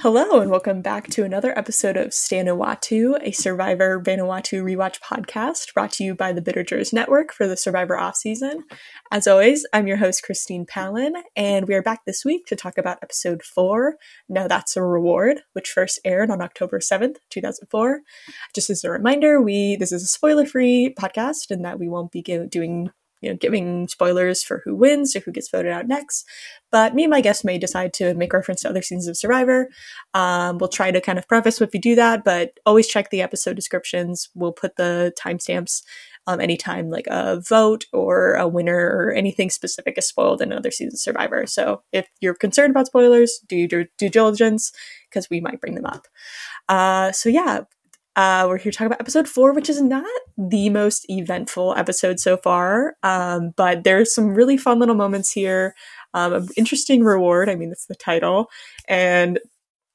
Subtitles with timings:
[0.00, 5.92] Hello, and welcome back to another episode of Stanowatu, a Survivor Vanuatu rewatch podcast brought
[5.92, 8.64] to you by the Bitter Jurors Network for the Survivor off season.
[9.12, 12.76] As always, I'm your host, Christine Palin, and we are back this week to talk
[12.76, 13.96] about episode four.
[14.28, 18.00] Now That's a Reward, which first aired on October 7th, 2004.
[18.54, 22.10] Just as a reminder, we this is a spoiler free podcast and that we won't
[22.12, 22.90] be doing
[23.24, 26.26] you know, giving spoilers for who wins or who gets voted out next.
[26.70, 29.70] But me and my guests may decide to make reference to other seasons of Survivor.
[30.12, 33.22] Um, we'll try to kind of preface if we do that, but always check the
[33.22, 34.28] episode descriptions.
[34.34, 35.82] We'll put the timestamps
[36.26, 40.70] um, anytime like a vote or a winner or anything specific is spoiled in another
[40.70, 41.46] season of Survivor.
[41.46, 44.72] So if you're concerned about spoilers, do your due diligence
[45.08, 46.06] because we might bring them up.
[46.68, 47.62] Uh, so yeah,
[48.16, 50.04] uh, we're here to talk about episode four, which is not
[50.38, 55.74] the most eventful episode so far, um, but there's some really fun little moments here.
[56.14, 57.48] Um, an interesting reward.
[57.48, 58.48] I mean, it's the title,
[58.88, 59.40] and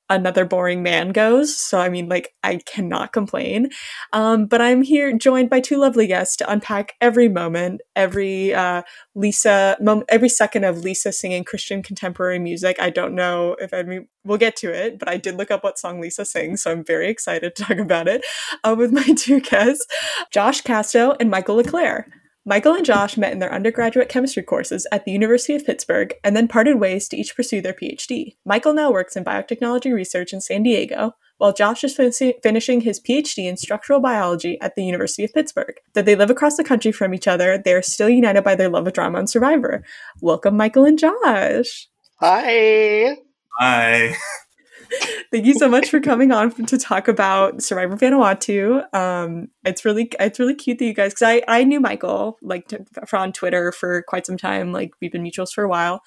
[0.09, 1.55] another boring man goes.
[1.57, 3.69] So, I mean, like, I cannot complain.
[4.13, 8.81] Um, but I'm here joined by two lovely guests to unpack every moment, every uh,
[9.15, 12.77] Lisa, mom- every second of Lisa singing Christian contemporary music.
[12.79, 15.63] I don't know if I mean, we'll get to it, but I did look up
[15.63, 16.63] what song Lisa sings.
[16.63, 18.25] So I'm very excited to talk about it
[18.63, 19.85] uh, with my two guests,
[20.31, 22.07] Josh Casto and Michael LeClaire.
[22.49, 26.35] Michael and Josh met in their undergraduate chemistry courses at the University of Pittsburgh and
[26.35, 28.37] then parted ways to each pursue their PhD.
[28.43, 32.99] Michael now works in biotechnology research in San Diego, while Josh is fin- finishing his
[32.99, 35.75] PhD in structural biology at the University of Pittsburgh.
[35.93, 38.67] Though they live across the country from each other, they are still united by their
[38.67, 39.83] love of drama and Survivor.
[40.19, 41.87] Welcome, Michael and Josh.
[42.19, 43.15] Hi.
[43.59, 44.15] Hi.
[45.31, 48.93] Thank you so much for coming on to talk about Survivor Vanuatu.
[48.93, 52.67] Um, it's really it's really cute that you guys because I I knew Michael like
[52.69, 54.71] to, on Twitter for quite some time.
[54.71, 56.01] Like we've been mutuals for a while,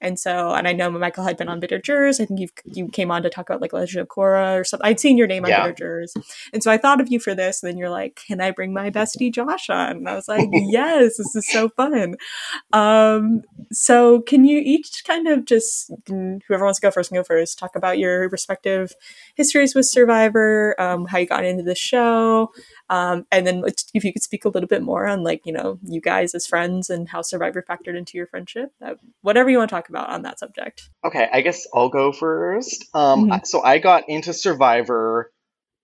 [0.00, 2.20] and so and I know Michael had been on Bitter Jurors.
[2.20, 4.86] I think you you came on to talk about like Legend of Korra or something.
[4.86, 5.62] I'd seen your name on yeah.
[5.62, 6.14] Bitter Jurors,
[6.52, 7.62] and so I thought of you for this.
[7.62, 10.48] And then you're like, "Can I bring my bestie Josh on?" And I was like,
[10.52, 12.16] "Yes, this is so fun."
[12.72, 13.42] Um,
[13.72, 17.58] so can you each kind of just whoever wants to go first can go first.
[17.58, 18.94] Talk about your respective
[19.34, 22.50] histories with Survivor, um, how you got into the show,
[22.90, 23.62] um, and then
[23.94, 26.46] if you could speak a little bit more on like you know you guys as
[26.46, 30.08] friends and how Survivor factored into your friendship, that, whatever you want to talk about
[30.08, 30.88] on that subject.
[31.04, 32.84] Okay, I guess I'll go first.
[32.94, 33.44] Um, mm-hmm.
[33.44, 35.30] So I got into Survivor.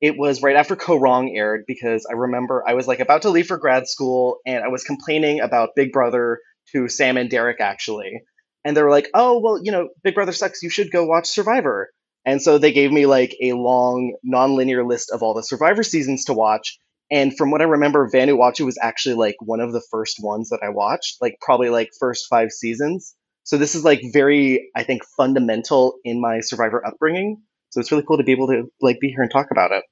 [0.01, 3.31] It was right after Kaôh Rōng aired because I remember I was like about to
[3.31, 6.41] leave for grad school and I was complaining about Big Brother
[6.73, 8.23] to Sam and Derek actually.
[8.65, 10.63] And they were like, oh, well, you know, Big Brother sucks.
[10.63, 11.91] You should go watch Survivor.
[12.25, 16.25] And so they gave me like a long, non-linear list of all the Survivor seasons
[16.27, 16.79] to watch.
[17.11, 20.61] And from what I remember, Vanuatu was actually like one of the first ones that
[20.63, 23.15] I watched, like probably like first five seasons.
[23.43, 27.43] So this is like very, I think, fundamental in my Survivor upbringing.
[27.71, 29.85] So it's really cool to be able to like be here and talk about it.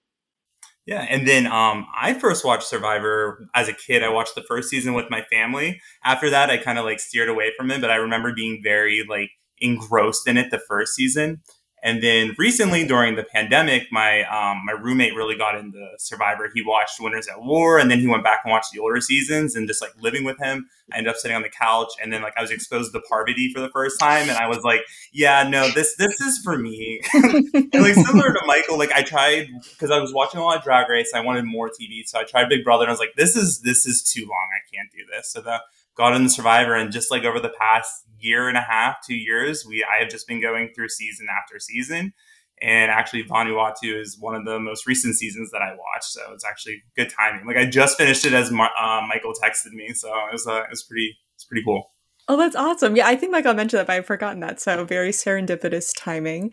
[0.87, 4.03] Yeah, and then um, I first watched Survivor as a kid.
[4.03, 5.81] I watched the first season with my family.
[6.03, 9.05] After that, I kind of like steered away from it, but I remember being very
[9.09, 11.43] like engrossed in it the first season.
[11.85, 16.49] And then recently, during the pandemic, my um, my roommate really got into Survivor.
[16.55, 19.57] He watched Winners at War, and then he went back and watched the older seasons.
[19.57, 22.23] And just like living with him, I ended up sitting on the couch, and then
[22.23, 24.83] like I was exposed to Parvati for the first time, and I was like,
[25.13, 29.49] "Yeah, no, this this is for me." and like similar to Michael, like I tried
[29.71, 31.11] because I was watching a lot of Drag Race.
[31.13, 33.61] I wanted more TV, so I tried Big Brother, and I was like, "This is
[33.63, 34.49] this is too long.
[34.55, 35.61] I can't do this." So the
[35.97, 39.65] got into Survivor, and just like over the past year and a half, two years,
[39.67, 42.13] we I have just been going through season after season.
[42.61, 46.45] And actually, Vanuatu is one of the most recent seasons that I watched, so it's
[46.45, 47.45] actually good timing.
[47.47, 50.71] Like I just finished it as uh, Michael texted me, so it was uh, it
[50.71, 51.91] was pretty it's pretty cool.
[52.29, 52.95] Oh, that's awesome.
[52.95, 54.61] Yeah, I think Michael mentioned that, but I've forgotten that.
[54.61, 56.51] So very serendipitous timing.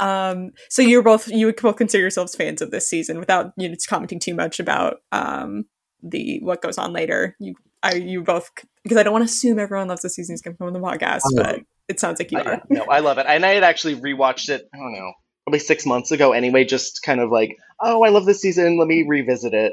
[0.00, 0.06] Mm-hmm.
[0.06, 3.68] Um, so you're both you would both consider yourselves fans of this season without you
[3.68, 5.66] know commenting too much about um,
[6.02, 7.36] the what goes on later.
[7.38, 8.50] You I you both
[8.82, 11.60] because I don't want to assume everyone loves the seasons come from the podcast, but
[11.88, 12.62] it sounds like you are.
[12.68, 14.68] no, I love it, and I had actually rewatched it.
[14.74, 15.12] I don't know,
[15.44, 16.32] probably six months ago.
[16.32, 18.78] Anyway, just kind of like, oh, I love this season.
[18.78, 19.72] Let me revisit it.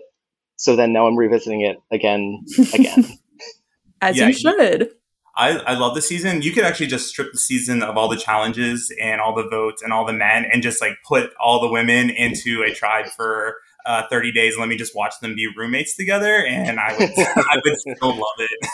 [0.56, 2.44] So then now I'm revisiting it again,
[2.74, 3.06] again.
[4.02, 4.90] As yeah, you should.
[5.36, 6.42] I, I love the season.
[6.42, 9.84] You could actually just strip the season of all the challenges and all the votes
[9.84, 13.58] and all the men and just like put all the women into a tribe for
[13.88, 17.10] uh, 30 days and let me just watch them be roommates together and I would,
[17.18, 18.70] I would still love it.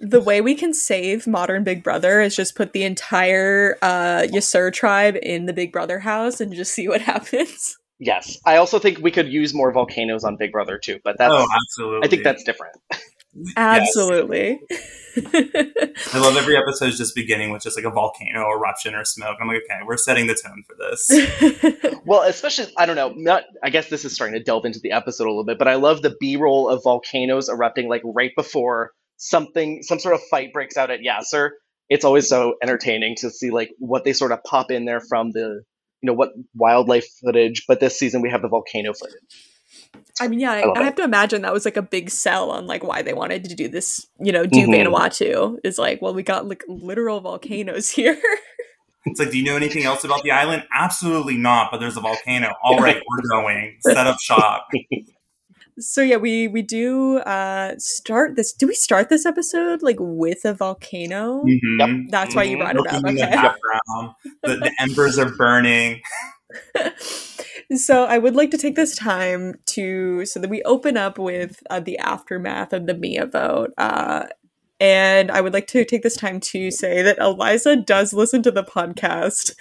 [0.00, 4.72] The way we can save modern Big Brother is just put the entire uh, Yasur
[4.72, 7.76] tribe in the Big Brother house and just see what happens.
[8.00, 11.34] Yes, I also think we could use more volcanoes on Big Brother too, but that's
[11.34, 12.06] oh, absolutely.
[12.06, 12.76] I think that's different.
[13.56, 14.60] Absolutely.
[14.70, 16.14] Yes.
[16.14, 19.36] I love every episode just beginning with just like a volcano eruption or smoke.
[19.40, 22.00] I'm like, okay, we're setting the tone for this.
[22.04, 24.92] well, especially I don't know, not I guess this is starting to delve into the
[24.92, 28.92] episode a little bit, but I love the B-roll of volcanoes erupting like right before
[29.16, 31.50] something some sort of fight breaks out at Yasur.
[31.88, 35.32] It's always so entertaining to see like what they sort of pop in there from
[35.32, 35.62] the
[36.00, 39.57] you know what wildlife footage, but this season we have the volcano footage.
[40.20, 42.50] I mean, yeah, I, I, I have to imagine that was like a big sell
[42.50, 44.72] on like why they wanted to do this, you know, do mm-hmm.
[44.72, 45.58] Vanuatu.
[45.64, 48.20] Is like, well, we got like literal volcanoes here.
[49.06, 50.64] It's like, do you know anything else about the island?
[50.74, 52.52] Absolutely not, but there's a volcano.
[52.62, 53.78] All right, we're going.
[53.80, 54.68] Set up shop.
[55.80, 58.52] So yeah, we we do uh start this.
[58.52, 61.44] Do we start this episode like with a volcano?
[61.44, 61.78] Mm-hmm.
[61.78, 62.10] Yep.
[62.10, 63.04] That's why you brought it up.
[63.04, 63.14] Okay.
[64.42, 66.00] The, the embers are burning.
[67.74, 71.62] so I would like to take this time to so that we open up with
[71.70, 73.72] uh, the aftermath of the Mia vote.
[73.76, 74.26] Uh,
[74.80, 78.50] and I would like to take this time to say that Eliza does listen to
[78.50, 79.54] the podcast.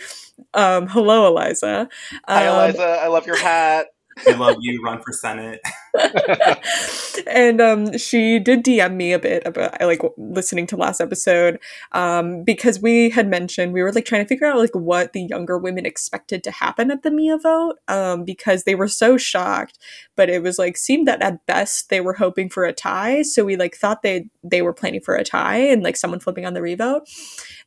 [0.54, 1.80] Um, hello, Eliza.
[1.80, 1.88] Um,
[2.27, 2.83] Hi, Eliza.
[2.83, 3.88] I love your hat.
[4.27, 4.81] I love you.
[4.83, 5.60] Run for Senate.
[7.28, 11.60] and um, she did DM me a bit about like listening to last episode
[11.92, 15.24] um, because we had mentioned we were like trying to figure out like what the
[15.24, 19.80] younger women expected to happen at the Mia vote um, because they were so shocked,
[20.16, 23.22] but it was like seemed that at best they were hoping for a tie.
[23.22, 26.45] So we like thought they they were planning for a tie and like someone flipping
[26.45, 27.07] on the revote.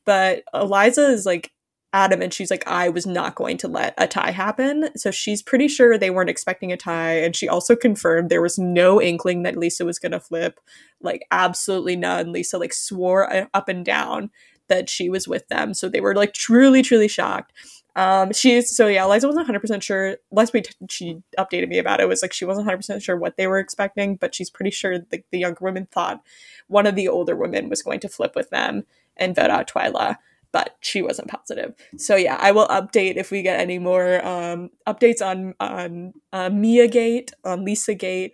[0.05, 1.53] But Eliza is like
[1.93, 4.89] adamant she's like i was not going to let a tie happen.
[4.97, 8.59] So she's pretty sure they weren't expecting a tie and she also confirmed there was
[8.59, 10.61] no inkling that lisa was going to flip.
[11.01, 12.33] Like absolutely none.
[12.33, 14.31] Lisa like swore uh, up and down
[14.69, 15.75] that she was with them.
[15.75, 17.53] So they were like truly truly shocked.
[17.97, 20.17] Um she's so yeah liza wasn't 100% sure.
[20.31, 22.09] Last week she updated me about it.
[22.09, 25.23] Was like she wasn't 100% sure what they were expecting but she's pretty sure the,
[25.31, 26.23] the younger women thought
[26.69, 28.85] one of the older women was going to flip with them
[29.17, 30.17] and vote out twyla
[30.53, 31.75] but she wasn't positive.
[31.97, 36.51] So yeah, I will update if we get any more um, updates on on uh,
[36.51, 38.33] Mia Gate, on Lisa Gate.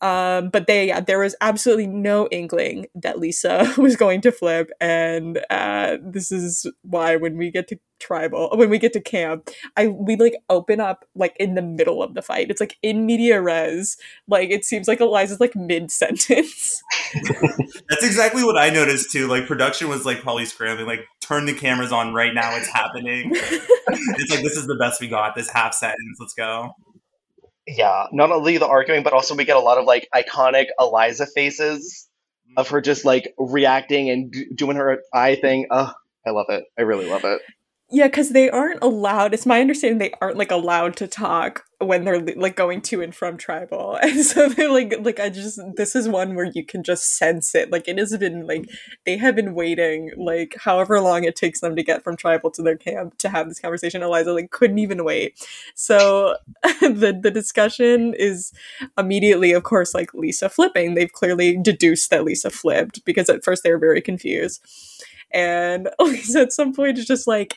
[0.00, 4.70] Um, but they yeah, there was absolutely no inkling that Lisa was going to flip,
[4.80, 9.50] and uh, this is why when we get to tribal when we get to camp
[9.76, 12.50] i we like open up like in the middle of the fight.
[12.50, 13.96] It's like in media res
[14.26, 16.82] like it seems like eliza's like mid-sentence.
[17.88, 19.26] That's exactly what i noticed too.
[19.26, 23.32] Like production was like probably scrambling like turn the cameras on right now it's happening.
[23.90, 26.72] It's like this is the best we got this half sentence let's go.
[27.66, 31.26] Yeah not only the arguing but also we get a lot of like iconic eliza
[31.26, 32.06] faces
[32.56, 35.66] of her just like reacting and doing her eye thing.
[35.70, 35.92] Oh
[36.26, 36.64] I love it.
[36.78, 37.40] I really love it.
[37.90, 39.32] Yeah, because they aren't allowed.
[39.32, 43.14] It's my understanding they aren't like allowed to talk when they're like going to and
[43.14, 46.82] from tribal, and so they're like, like I just this is one where you can
[46.82, 47.72] just sense it.
[47.72, 48.68] Like it has been like
[49.06, 52.62] they have been waiting like however long it takes them to get from tribal to
[52.62, 54.02] their camp to have this conversation.
[54.02, 55.42] Eliza like couldn't even wait.
[55.74, 56.36] So
[56.82, 58.52] the the discussion is
[58.98, 60.94] immediately, of course, like Lisa flipping.
[60.94, 64.60] They've clearly deduced that Lisa flipped because at first they were very confused.
[65.32, 67.56] And Lisa at some point is just like,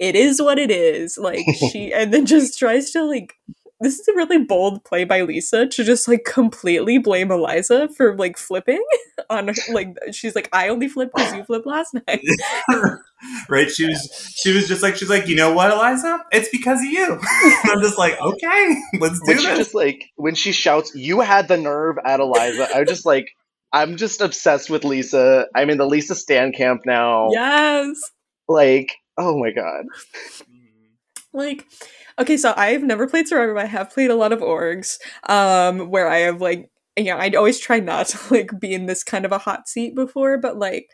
[0.00, 1.18] it is what it is.
[1.18, 3.34] Like she and then just tries to like
[3.82, 8.14] this is a really bold play by Lisa to just like completely blame Eliza for
[8.16, 8.82] like flipping
[9.30, 12.22] on her, like she's like I only flipped because you flipped last night.
[13.48, 13.70] right?
[13.70, 16.22] She was she was just like she's like you know what Eliza?
[16.32, 17.18] It's because of you.
[17.64, 19.58] I'm just like okay, let's do when this.
[19.58, 22.68] Just like when she shouts, "You had the nerve!" at Eliza.
[22.74, 23.30] I was just like
[23.72, 25.46] I'm just obsessed with Lisa.
[25.54, 27.28] I'm in the Lisa Stan camp now.
[27.30, 28.00] Yes.
[28.48, 29.84] Like, oh my god.
[31.32, 31.64] Like,
[32.18, 34.98] okay, so I've never played Survivor, but I have played a lot of orgs,
[35.28, 38.86] um, where I have like you know, I'd always try not to like be in
[38.86, 40.88] this kind of a hot seat before, but like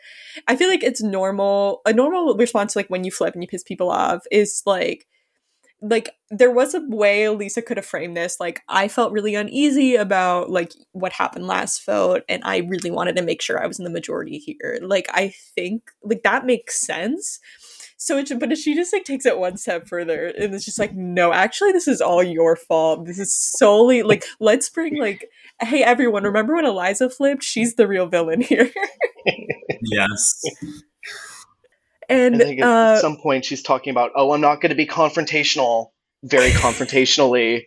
[0.47, 3.63] I feel like it's normal a normal response like when you flip and you piss
[3.63, 5.05] people off is like
[5.81, 8.39] like there was a way Lisa could have framed this.
[8.39, 13.15] Like I felt really uneasy about like what happened last vote, and I really wanted
[13.17, 14.79] to make sure I was in the majority here.
[14.81, 17.39] Like I think like that makes sense.
[17.99, 20.93] So it, but she just like takes it one step further, and it's just like,
[20.93, 23.05] no, actually, this is all your fault.
[23.05, 25.29] This is solely like, let's bring like,
[25.61, 27.43] hey everyone, remember when Eliza flipped?
[27.43, 28.71] She's the real villain here.
[29.81, 30.41] yes.
[32.09, 34.75] And I think at uh, some point she's talking about, oh, I'm not going to
[34.75, 35.87] be confrontational,
[36.23, 37.65] very confrontationally.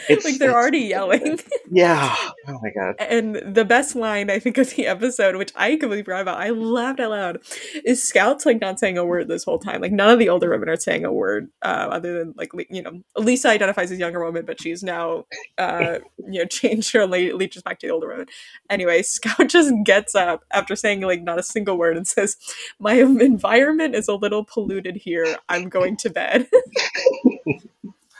[0.08, 1.40] It's like they're it's, already yelling.
[1.68, 2.14] Yeah.
[2.46, 2.94] Oh my god.
[3.00, 6.50] And the best line I think of the episode, which I completely forgot about, I
[6.50, 7.38] laughed out loud,
[7.84, 9.80] is Scout's like not saying a word this whole time.
[9.80, 12.82] Like none of the older women are saying a word, uh, other than like you
[12.82, 15.24] know, Lisa identifies as younger woman, but she's now
[15.58, 18.26] uh, you know changed her leeches back to the older woman.
[18.70, 22.36] Anyway, Scout just gets up after saying like not a single word and says,
[22.78, 25.36] "My environment is a little polluted here.
[25.48, 26.46] I'm going to bed."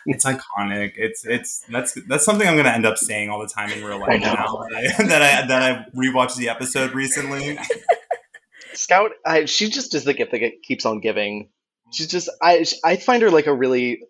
[0.06, 0.92] It's iconic.
[0.96, 3.84] It's it's that's that's something I'm going to end up saying all the time in
[3.84, 7.58] real life now that I, that I that I rewatched the episode recently.
[8.75, 11.48] Scout, I, she just is the gift that keeps on giving.
[11.92, 14.00] She's just I I find her like a really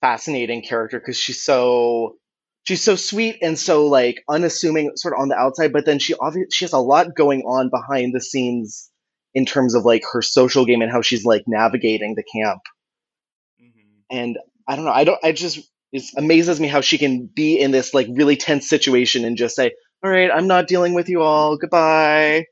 [0.00, 2.16] fascinating character because she's so
[2.64, 6.14] she's so sweet and so like unassuming sort of on the outside but then she
[6.20, 8.90] obviously she has a lot going on behind the scenes
[9.34, 12.60] in terms of like her social game and how she's like navigating the camp
[13.60, 13.80] mm-hmm.
[14.10, 14.38] and
[14.68, 14.92] I don't know.
[14.92, 15.18] I don't.
[15.22, 15.60] I just
[15.92, 19.54] it amazes me how she can be in this like really tense situation and just
[19.54, 19.72] say,
[20.04, 21.56] "All right, I'm not dealing with you all.
[21.56, 22.46] Goodbye."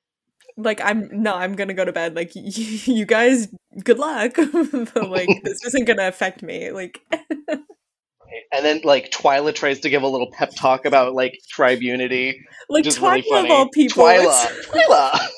[0.57, 2.15] Like I'm no, I'm gonna go to bed.
[2.15, 3.49] Like you guys,
[3.83, 4.37] good luck.
[4.37, 6.71] but, like this isn't gonna affect me.
[6.71, 7.01] Like.
[7.11, 12.41] and then like Twyla tries to give a little pep talk about like tribe unity.
[12.69, 14.05] Like Twyla really of all people.
[14.05, 14.47] Twyla.
[14.67, 15.29] Twyla.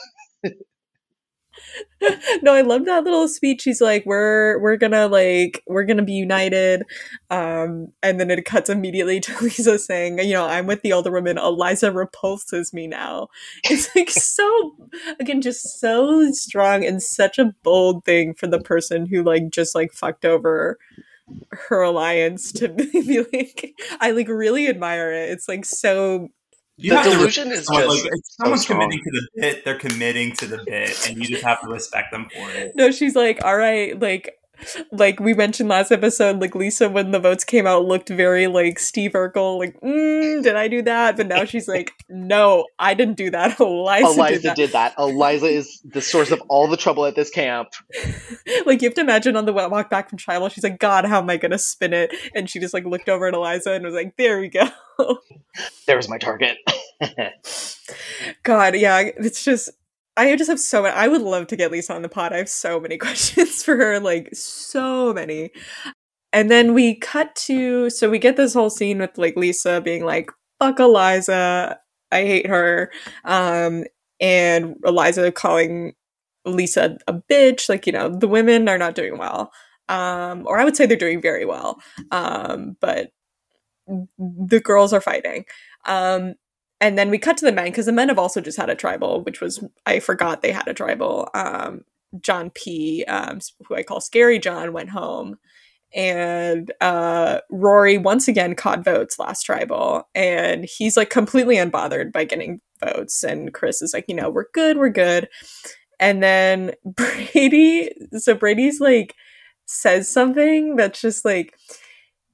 [2.43, 3.65] no, I love that little speech.
[3.65, 6.83] He's like, "We're we're gonna like we're gonna be united,"
[7.31, 11.11] um, and then it cuts immediately to Lisa saying, "You know, I'm with the older
[11.11, 11.39] woman.
[11.39, 13.29] Eliza repulses me now."
[13.65, 14.77] It's like so
[15.21, 19.75] again, just so strong and such a bold thing for the person who like just
[19.75, 20.79] like fucked over
[21.51, 25.31] her alliance to be like I like really admire it.
[25.31, 26.29] It's like so
[26.77, 30.33] you the delusion is just like, if someone's so committing to the bit, they're committing
[30.37, 32.73] to the bit, and you just have to respect them for it.
[32.77, 34.39] No, she's like, all right, like
[34.93, 38.79] like we mentioned last episode, like Lisa, when the votes came out, looked very like
[38.79, 41.17] Steve Urkel, like, mm, did I do that?
[41.17, 43.61] But now she's like, no, I didn't do that.
[43.61, 44.57] Eliza, Eliza did, that.
[44.57, 44.95] did that.
[44.99, 47.69] Eliza is the source of all the trouble at this camp.
[48.67, 51.19] like you have to imagine on the walk back from tribal, she's like, God, how
[51.19, 52.15] am I gonna spin it?
[52.35, 54.69] And she just like looked over at Eliza and was like, there we go.
[55.87, 56.59] there was my target.
[58.43, 59.71] God, yeah, it's just
[60.17, 60.95] I just have so many.
[60.95, 62.33] I would love to get Lisa on the pod.
[62.33, 65.51] I have so many questions for her, like so many.
[66.33, 70.05] And then we cut to so we get this whole scene with like Lisa being
[70.05, 70.31] like,
[70.61, 71.79] "Fuck Eliza,
[72.13, 72.93] I hate her,"
[73.25, 73.85] um,
[74.21, 75.95] and Eliza calling
[76.47, 77.69] Lisa a bitch.
[77.69, 79.53] Like you know, the women are not doing well,
[79.89, 81.81] um, or I would say they're doing very well,
[82.13, 83.11] um, but
[84.19, 85.45] the girls are fighting.
[85.87, 86.35] Um,
[86.81, 88.75] and then we cut to the men because the men have also just had a
[88.75, 91.29] tribal, which was I forgot they had a tribal.
[91.35, 91.85] Um,
[92.21, 95.39] John P, um, who I call Scary John, went home,
[95.95, 102.25] and uh, Rory once again caught votes last tribal, and he's like completely unbothered by
[102.25, 103.25] getting votes.
[103.25, 105.29] And Chris is like, you know, we're good, we're good.
[105.99, 109.15] And then Brady, so Brady's like
[109.65, 111.55] says something that's just like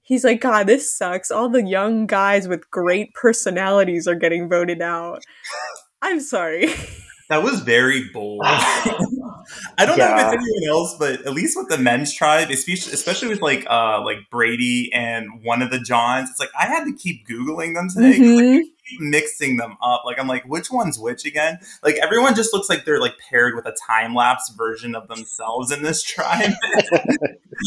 [0.02, 1.30] he's like, God, this sucks.
[1.30, 5.24] All the young guys with great personalities are getting voted out.
[6.00, 6.68] I'm sorry.
[7.28, 8.42] That was very bold.
[8.44, 10.08] I don't yeah.
[10.08, 13.40] know if it's anyone else, but at least with the men's tribe, especially especially with
[13.40, 17.26] like uh like Brady and one of the Johns, it's like I had to keep
[17.26, 18.18] googling them today.
[18.18, 18.56] Mm-hmm.
[18.56, 18.66] Like,
[18.98, 20.02] mixing them up.
[20.04, 21.58] Like I'm like, which one's which again?
[21.82, 25.72] Like everyone just looks like they're like paired with a time lapse version of themselves
[25.72, 26.52] in this tribe.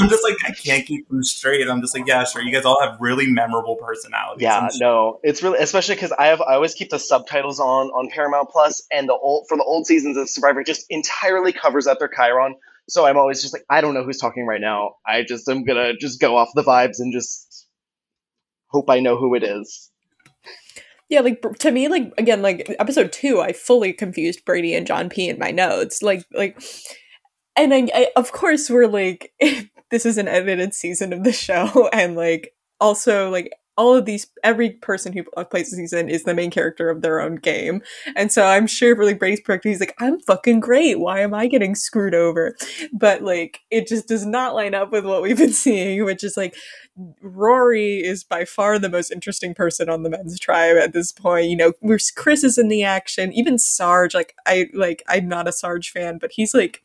[0.01, 1.67] I'm just like, I can't keep them straight.
[1.67, 2.41] I'm just like, yeah, sure.
[2.41, 4.41] You guys all have really memorable personalities.
[4.41, 8.09] Yeah, no, it's really especially because I have I always keep the subtitles on on
[8.09, 11.99] Paramount Plus, and the old for the old seasons of Survivor just entirely covers up
[11.99, 12.53] their chyron.
[12.87, 14.95] So I'm always just like, I don't know who's talking right now.
[15.05, 17.67] I just am gonna just go off the vibes and just
[18.67, 19.91] hope I know who it is.
[21.09, 25.09] Yeah, like to me, like again, like episode two, I fully confused Brady and John
[25.09, 26.01] P in my notes.
[26.01, 26.59] Like, like,
[27.55, 29.31] and I, I of course we're like,
[29.91, 34.27] this is an edited season of the show, and like also like all of these
[34.43, 37.81] every person who plays the season is the main character of their own game
[38.15, 41.33] and so i'm sure for like brady's perspective he's like i'm fucking great why am
[41.33, 42.55] i getting screwed over
[42.93, 46.37] but like it just does not line up with what we've been seeing which is
[46.37, 46.55] like
[47.21, 51.49] Rory is by far the most interesting person on the men's tribe at this point.
[51.49, 51.73] You know,
[52.15, 53.33] Chris is in the action.
[53.33, 56.81] Even Sarge, like I like I'm not a Sarge fan, but he's like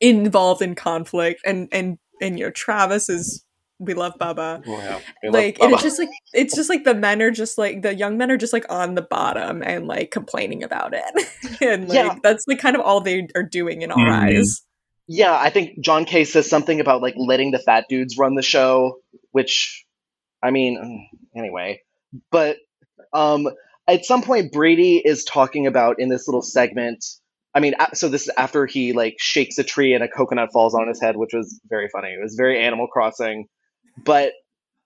[0.00, 3.44] involved in conflict and and and you know Travis is
[3.78, 4.62] we love Bubba.
[4.66, 5.30] Oh, yeah.
[5.30, 5.74] like love Bubba.
[5.74, 8.36] it's just like it's just like the men are just like the young men are
[8.36, 11.60] just like on the bottom and like complaining about it.
[11.60, 12.16] and like yeah.
[12.22, 14.38] that's like kind of all they are doing in our mm-hmm.
[14.38, 14.62] eyes.
[15.06, 18.42] Yeah, I think John K says something about like letting the fat dudes run the
[18.42, 18.98] show,
[19.32, 19.84] which
[20.42, 21.82] I mean, anyway,
[22.30, 22.56] but
[23.12, 23.48] um,
[23.86, 27.04] at some point Brady is talking about in this little segment.
[27.54, 30.74] I mean, so this is after he like shakes a tree and a coconut falls
[30.74, 32.08] on his head, which was very funny.
[32.08, 33.46] It was very Animal Crossing,
[34.02, 34.32] but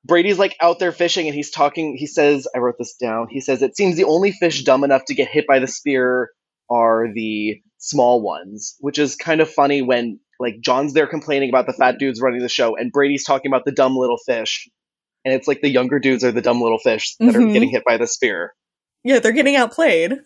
[0.05, 1.97] Brady's like out there fishing and he's talking.
[1.97, 3.29] He says, I wrote this down.
[3.31, 6.31] He says, It seems the only fish dumb enough to get hit by the spear
[6.71, 11.67] are the small ones, which is kind of funny when like John's there complaining about
[11.67, 14.69] the fat dudes running the show and Brady's talking about the dumb little fish.
[15.25, 17.49] And it's like the younger dudes are the dumb little fish that mm-hmm.
[17.49, 18.55] are getting hit by the spear.
[19.09, 20.19] Yeah, they're getting outplayed.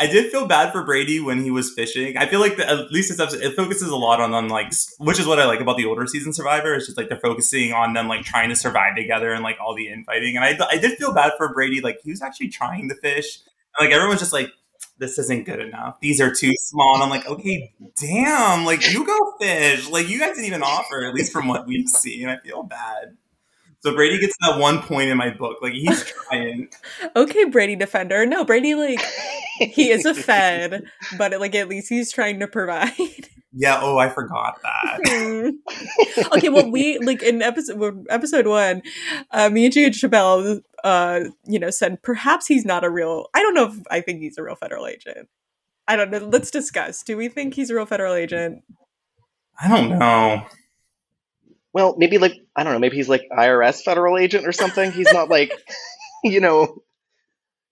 [0.00, 2.16] I did feel bad for Brady when he was fishing.
[2.16, 4.72] I feel like the, at least this episode it focuses a lot on them, like
[4.98, 6.74] which is what I like about the older season Survivor.
[6.74, 9.76] It's just like they're focusing on them like trying to survive together and like all
[9.76, 10.34] the infighting.
[10.34, 11.80] And I I did feel bad for Brady.
[11.80, 13.38] Like he was actually trying to fish.
[13.78, 14.50] And, like everyone's just like,
[14.98, 16.00] this isn't good enough.
[16.00, 16.94] These are too small.
[16.94, 19.88] And I'm like, okay, damn, like you go fish.
[19.88, 22.28] Like you guys didn't even offer, at least from what we've seen.
[22.28, 23.16] I feel bad.
[23.82, 25.58] So Brady gets that one point in my book.
[25.60, 26.68] Like he's trying.
[27.16, 28.24] okay, Brady defender.
[28.26, 29.00] No, Brady like
[29.58, 30.84] he is a fed,
[31.18, 32.92] but like at least he's trying to provide.
[33.54, 33.80] Yeah.
[33.82, 35.54] Oh, I forgot that.
[36.34, 36.48] okay.
[36.48, 38.80] Well, we like in episode episode one,
[39.30, 43.26] uh, me and Jade Chabelle, uh, you know, said perhaps he's not a real.
[43.34, 45.28] I don't know if I think he's a real federal agent.
[45.86, 46.26] I don't know.
[46.32, 47.02] Let's discuss.
[47.02, 48.62] Do we think he's a real federal agent?
[49.60, 50.46] I don't know.
[51.72, 52.78] Well, maybe like I don't know.
[52.78, 54.92] Maybe he's like IRS federal agent or something.
[54.92, 55.52] He's not like,
[56.24, 56.82] you know,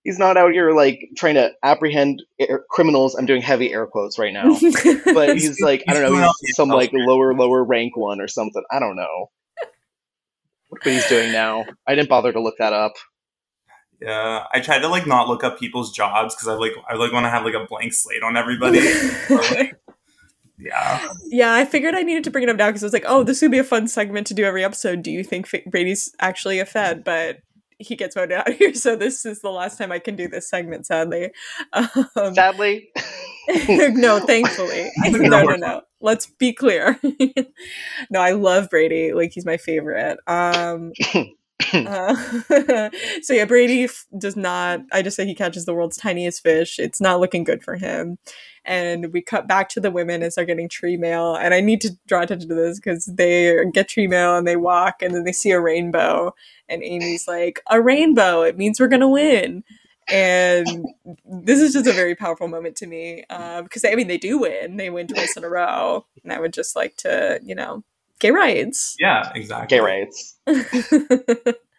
[0.05, 3.15] he's not out here like trying to apprehend air- er, criminals.
[3.15, 4.59] I'm doing heavy air quotes right now,
[5.05, 6.33] but he's like I don't know.
[6.41, 8.63] He's some like lower lower rank one or something.
[8.71, 9.31] I don't know
[10.69, 11.67] what he's doing now.
[11.87, 12.95] I didn't bother to look that up.
[14.01, 17.13] Yeah, I tried to like not look up people's jobs because I like I like
[17.13, 18.79] want to have like a blank slate on everybody.
[20.61, 21.55] yeah, yeah.
[21.55, 23.43] I figured I needed to bring it up now because I was like, oh, this
[23.43, 25.03] would be a fun segment to do every episode.
[25.03, 27.05] Do you think Brady's actually a Fed?
[27.05, 27.39] But
[27.81, 30.49] he gets voted out here, so this is the last time I can do this
[30.49, 30.87] segment.
[30.87, 31.31] Sadly,
[31.73, 32.91] um, sadly,
[33.69, 35.83] no, thankfully, no, no, no.
[36.01, 36.99] Let's be clear.
[38.11, 39.13] no, I love Brady.
[39.13, 40.19] Like he's my favorite.
[40.27, 40.93] Um,
[41.73, 42.91] uh,
[43.23, 44.81] so yeah, Brady f- does not.
[44.93, 46.79] I just say he catches the world's tiniest fish.
[46.79, 48.19] It's not looking good for him.
[48.65, 51.35] And we cut back to the women as they're getting tree mail.
[51.35, 54.57] And I need to draw attention to this because they get tree mail and they
[54.57, 56.35] walk and then they see a rainbow.
[56.69, 58.43] And Amy's like, "A rainbow!
[58.43, 59.65] It means we're gonna win."
[60.11, 60.87] And
[61.25, 64.39] this is just a very powerful moment to me uh, because I mean they do
[64.39, 64.77] win.
[64.77, 67.85] They win twice in a row, and I would just like to, you know,
[68.19, 68.97] gay rights.
[68.99, 69.79] Yeah, exactly.
[69.79, 70.37] Gay rights.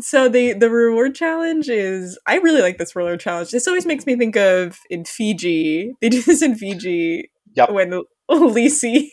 [0.00, 3.50] so the the reward challenge is I really like this reward challenge.
[3.50, 5.94] This always makes me think of in Fiji.
[6.00, 7.70] They do this in Fiji yep.
[7.70, 9.08] when Lisi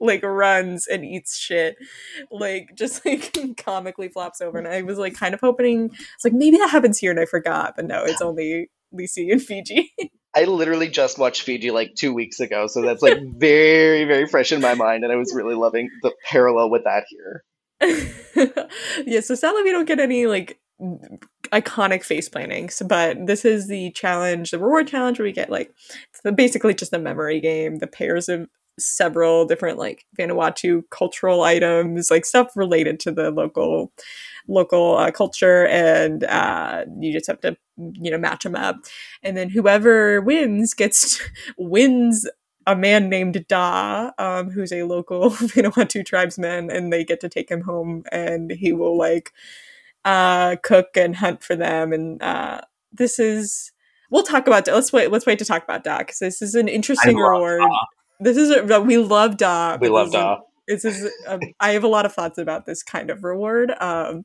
[0.00, 1.76] like runs and eats shit,
[2.30, 4.58] like just like comically flops over.
[4.58, 7.24] And I was like kind of hoping it's like maybe that happens here, and I
[7.24, 9.92] forgot, but no, it's only Lisi in Fiji.
[10.34, 14.52] I literally just watched Fiji like two weeks ago, so that's like very, very fresh
[14.52, 17.44] in my mind, and I was really loving the parallel with that here.
[19.06, 20.58] yeah, so sadly we don't get any like
[21.52, 25.72] iconic face plantings, but this is the challenge, the reward challenge where we get like
[26.34, 27.76] basically just a memory game.
[27.76, 33.92] The pairs of several different like Vanuatu cultural items, like stuff related to the local
[34.46, 38.76] local uh, culture, and uh, you just have to you know match them up,
[39.22, 41.20] and then whoever wins gets
[41.58, 42.26] wins
[42.68, 47.50] a man named Da, um, who's a local Vanuatu tribesman, and they get to take
[47.50, 49.32] him home, and he will like
[50.04, 52.60] uh, cook and hunt for them, and uh,
[52.92, 53.72] this is.
[54.10, 54.66] We'll talk about.
[54.66, 55.10] Let's wait.
[55.10, 57.60] Let's wait to talk about Da because this is an interesting reward.
[57.60, 57.78] Da.
[58.20, 59.76] This is a, we love Da.
[59.80, 63.10] We love Da this is um, i have a lot of thoughts about this kind
[63.10, 64.22] of reward um,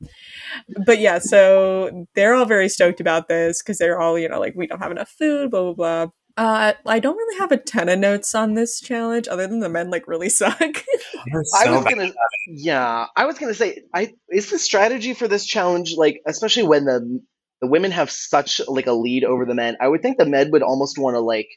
[0.84, 4.54] but yeah so they're all very stoked about this because they're all you know like
[4.54, 7.88] we don't have enough food blah blah blah uh, I don't really have a ton
[7.88, 10.58] of notes on this challenge, other than the men like really suck.
[10.58, 12.12] so I was gonna,
[12.48, 16.84] yeah, I was gonna say, I is the strategy for this challenge like, especially when
[16.84, 17.20] the
[17.60, 19.76] the women have such like a lead over the men.
[19.80, 21.48] I would think the men would almost want to like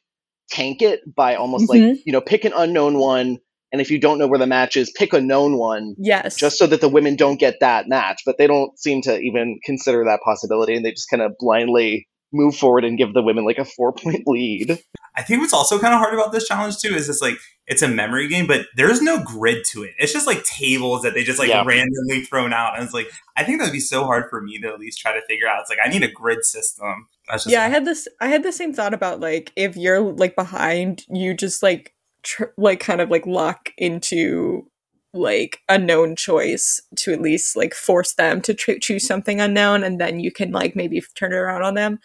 [0.50, 1.90] tank it by almost mm-hmm.
[1.90, 3.40] like you know pick an unknown one
[3.72, 5.96] and if you don't know where the match is, pick a known one.
[5.98, 6.38] Yes.
[6.38, 8.22] Just so that the women don't get that match.
[8.26, 10.76] But they don't seem to even consider that possibility.
[10.76, 13.94] And they just kind of blindly move forward and give the women like a four
[13.94, 14.80] point lead.
[15.16, 17.82] I think what's also kind of hard about this challenge too is it's like it's
[17.82, 19.94] a memory game, but there's no grid to it.
[19.98, 21.64] It's just like tables that they just like yeah.
[21.66, 22.76] randomly thrown out.
[22.76, 25.14] And it's like I think that'd be so hard for me to at least try
[25.14, 25.62] to figure out.
[25.62, 27.08] It's like I need a grid system.
[27.48, 31.06] yeah, I had this I had the same thought about like if you're like behind,
[31.10, 34.70] you just like tr- like kind of like lock into
[35.18, 40.00] like unknown choice to at least like force them to tr- choose something unknown and
[40.00, 42.00] then you can like maybe turn it around on them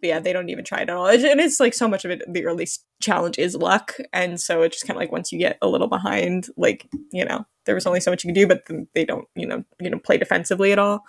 [0.00, 2.10] but yeah they don't even try it at all and it's like so much of
[2.10, 2.66] it the early
[3.00, 5.88] challenge is luck and so it's just kind of like once you get a little
[5.88, 9.26] behind like you know there was only so much you can do but they don't
[9.34, 11.04] you know you know play defensively at all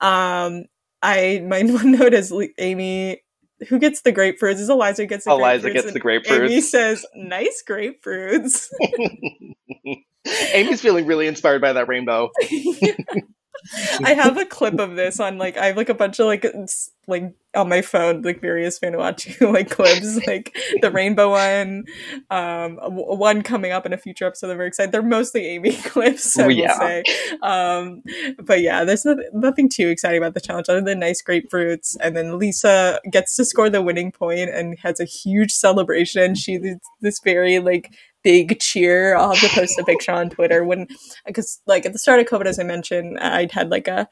[0.00, 0.64] um
[1.02, 3.20] i my one note is amy
[3.68, 4.60] who gets the grapefruits?
[4.60, 6.50] Is Eliza gets the Eliza grapefruits gets the grapefruits.
[6.50, 8.68] Amy says, "Nice grapefruits."
[10.52, 12.30] Amy's feeling really inspired by that rainbow.
[14.04, 16.46] I have a clip of this on like I have like a bunch of like
[17.06, 21.84] like on my phone like various Vanuatu like clips like the rainbow one,
[22.30, 24.50] um, one coming up in a future episode.
[24.50, 24.92] I'm very excited.
[24.92, 26.72] They're mostly Amy clips, I oh, yeah.
[26.72, 27.02] will say.
[27.42, 28.02] Um,
[28.44, 31.96] but yeah, there's no, nothing too exciting about the challenge other than nice grapefruits.
[32.00, 36.34] And then Lisa gets to score the winning point and has a huge celebration.
[36.34, 37.94] She this very like
[38.26, 39.14] big cheer.
[39.14, 40.88] I'll have to post a picture on Twitter when,
[41.24, 44.08] because like at the start of COVID, as I mentioned, I'd had like a,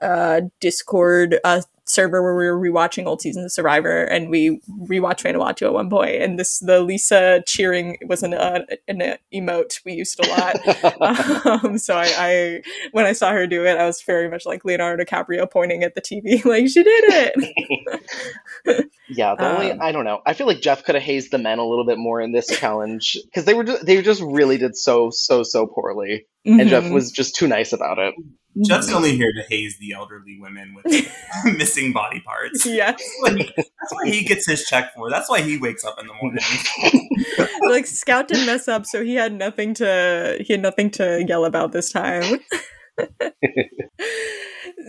[0.00, 5.22] uh, Discord uh, server where we were rewatching old seasons of Survivor, and we rewatched
[5.22, 6.22] Vanuatu at one point.
[6.22, 11.62] And this the Lisa cheering was an, uh, an emote we used a lot.
[11.64, 14.64] um, so I, I, when I saw her do it, I was very much like
[14.64, 18.90] Leonardo DiCaprio pointing at the TV, like she did it.
[19.08, 20.20] yeah, the only um, I don't know.
[20.26, 22.46] I feel like Jeff could have hazed the men a little bit more in this
[22.46, 26.60] challenge because they were they just really did so so so poorly, mm-hmm.
[26.60, 26.94] and Jeff mm-hmm.
[26.94, 28.14] was just too nice about it.
[28.64, 30.86] Jeff's only here to haze the elderly women with
[31.56, 32.66] missing body parts.
[32.66, 32.96] Yeah.
[33.22, 35.10] Like, that's what he gets his check for.
[35.10, 36.42] That's why he wakes up in the morning.
[37.68, 41.44] like Scout didn't mess up, so he had nothing to he had nothing to yell
[41.44, 42.38] about this time.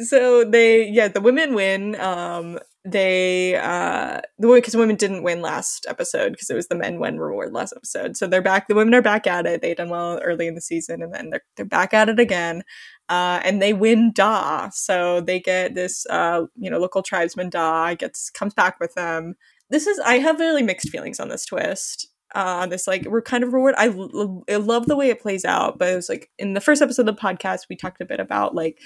[0.06, 2.00] so they yeah, the women win.
[2.00, 7.00] Um they uh the because women didn't win last episode because it was the men
[7.00, 9.90] win reward last episode so they're back the women are back at it they done
[9.90, 12.64] well early in the season and then they're, they're back at it again
[13.10, 14.70] uh, and they win Da.
[14.70, 19.36] So they get this, uh, you know, local tribesman Da gets comes back with them.
[19.70, 22.08] This is I have really mixed feelings on this twist.
[22.36, 23.74] Uh, this like we're kind of reward.
[23.76, 27.10] I, love the way it plays out, but it was like in the first episode
[27.10, 28.80] of the podcast we talked a bit about like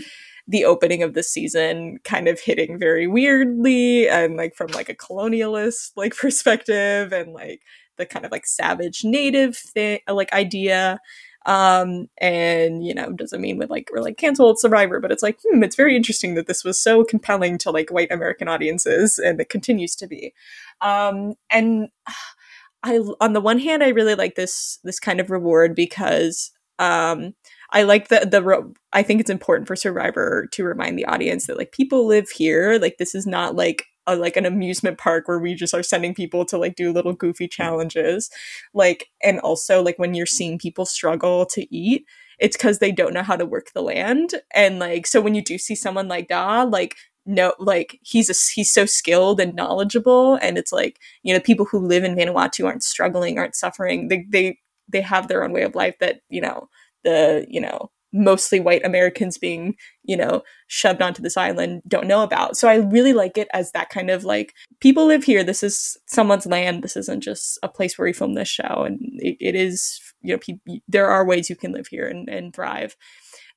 [0.47, 4.95] the opening of the season kind of hitting very weirdly and like from like a
[4.95, 7.61] colonialist like perspective and like
[7.97, 10.99] the kind of like savage native thing like idea
[11.45, 15.37] um and you know doesn't mean with like we're like canceled survivor but it's like
[15.43, 19.39] hmm, it's very interesting that this was so compelling to like white american audiences and
[19.41, 20.33] it continues to be
[20.81, 21.89] um and
[22.83, 27.33] i on the one hand i really like this this kind of reward because um
[27.73, 31.57] I like the the I think it's important for Survivor to remind the audience that
[31.57, 32.77] like people live here.
[32.79, 36.13] Like this is not like a, like an amusement park where we just are sending
[36.13, 38.29] people to like do little goofy challenges.
[38.73, 42.05] Like and also like when you're seeing people struggle to eat
[42.39, 44.33] it's because they don't know how to work the land.
[44.53, 48.33] And like so when you do see someone like da like no like he's a,
[48.53, 52.65] he's so skilled and knowledgeable and it's like you know people who live in Vanuatu
[52.65, 54.07] aren't struggling aren't suffering.
[54.09, 54.57] They they
[54.91, 56.69] they have their own way of life that you know
[57.03, 62.21] the you know mostly white Americans being, you know, shoved onto this island don't know
[62.23, 62.55] about.
[62.55, 65.43] So I really like it as that kind of like people live here.
[65.43, 66.83] This is someone's land.
[66.83, 68.83] This isn't just a place where we film this show.
[68.85, 72.29] And it, it is, you know, pe- there are ways you can live here and,
[72.29, 72.95] and thrive.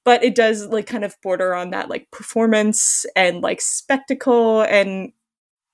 [0.05, 4.63] But it does like kind of border on that like performance and like spectacle.
[4.63, 5.13] And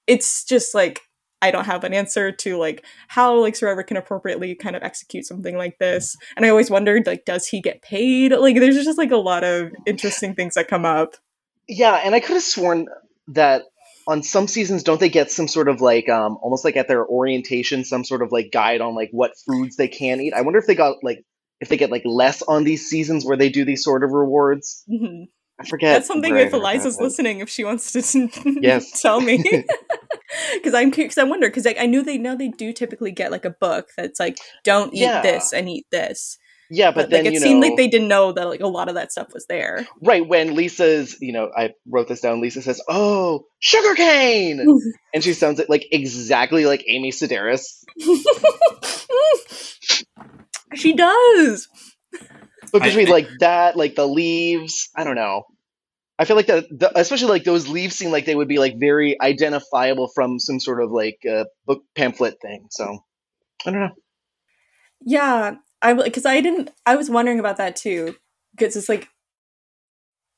[0.06, 1.02] it's just like
[1.42, 5.26] I don't have an answer to like how like Survivor can appropriately kind of execute
[5.26, 6.16] something like this.
[6.36, 8.32] And I always wondered like does he get paid?
[8.32, 11.16] Like there's just like a lot of interesting things that come up.
[11.68, 12.86] Yeah, and I could have sworn
[13.28, 13.64] that
[14.06, 17.06] on some seasons don't they get some sort of like um almost like at their
[17.06, 20.34] orientation some sort of like guide on like what foods they can eat.
[20.34, 21.24] I wonder if they got like
[21.60, 24.84] if they get like less on these seasons where they do these sort of rewards.
[24.90, 25.24] Mm-hmm.
[25.62, 25.94] I forget.
[25.94, 28.28] That's something if Eliza's listening, if she wants to
[28.60, 29.00] yes.
[29.00, 29.64] tell me.
[30.54, 33.30] Because I'm curious, I wonder, because like, I knew they know they do typically get
[33.30, 35.20] like a book that's like, don't eat yeah.
[35.20, 36.38] this and eat this.
[36.74, 38.88] Yeah, but, but then like, it seemed like they didn't know that like a lot
[38.88, 39.86] of that stuff was there.
[40.00, 42.40] Right when Lisa's, you know, I wrote this down.
[42.40, 44.80] Lisa says, "Oh, sugarcane,"
[45.14, 47.84] and she sounds like exactly like Amy Sedaris.
[50.74, 51.68] she does.
[52.72, 55.44] But between like that, like the leaves, I don't know.
[56.18, 58.78] I feel like the, the, especially like those leaves seem like they would be like
[58.78, 62.66] very identifiable from some sort of like uh, book pamphlet thing.
[62.70, 62.98] So
[63.66, 63.94] I don't know.
[65.04, 66.70] Yeah, I because I didn't.
[66.86, 68.14] I was wondering about that too
[68.52, 69.08] because it's like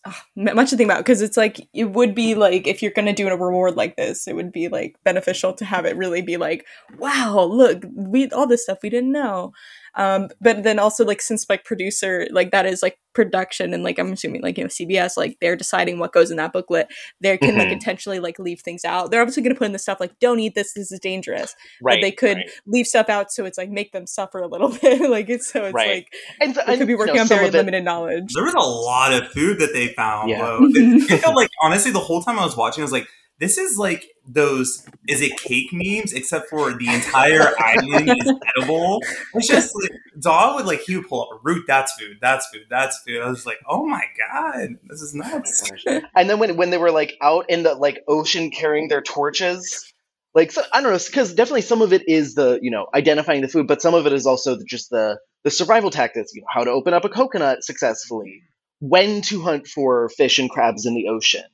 [0.06, 3.12] oh, much to think about because it's like it would be like if you're gonna
[3.12, 6.36] do a reward like this, it would be like beneficial to have it really be
[6.36, 6.64] like,
[6.98, 9.52] wow, look, we all this stuff we didn't know.
[9.96, 13.98] Um, but then also like since like producer like that is like production and like
[13.98, 16.88] I'm assuming like you know CBS like they're deciding what goes in that booklet.
[17.20, 17.58] They can mm-hmm.
[17.58, 19.10] like intentionally like leave things out.
[19.10, 20.72] They're obviously going to put in the stuff like don't eat this.
[20.74, 21.54] This is dangerous.
[21.80, 21.96] Right.
[21.96, 22.50] But they could right.
[22.66, 25.08] leave stuff out so it's like make them suffer a little bit.
[25.08, 25.88] like it's so it's right.
[25.88, 26.08] like
[26.40, 28.32] and, and, could be working you know, on very limited it, knowledge.
[28.34, 30.30] There was a lot of food that they found.
[30.30, 30.58] Yeah.
[30.76, 33.06] It, it felt like honestly the whole time I was watching I was like
[33.38, 39.02] this is like those is it cake memes except for the entire island is edible.
[39.34, 41.64] It's just like Daw would like he would pull up a root.
[41.66, 42.18] That's food.
[42.20, 42.66] That's food.
[42.70, 43.20] That's food.
[43.20, 45.70] I was like, oh my god, this is oh nuts.
[46.14, 49.90] and then when when they were like out in the like ocean carrying their torches.
[50.34, 53.40] Like so, I don't know, because definitely some of it is the you know identifying
[53.40, 56.34] the food, but some of it is also just the the survival tactics.
[56.34, 58.42] You know how to open up a coconut successfully,
[58.80, 61.44] when to hunt for fish and crabs in the ocean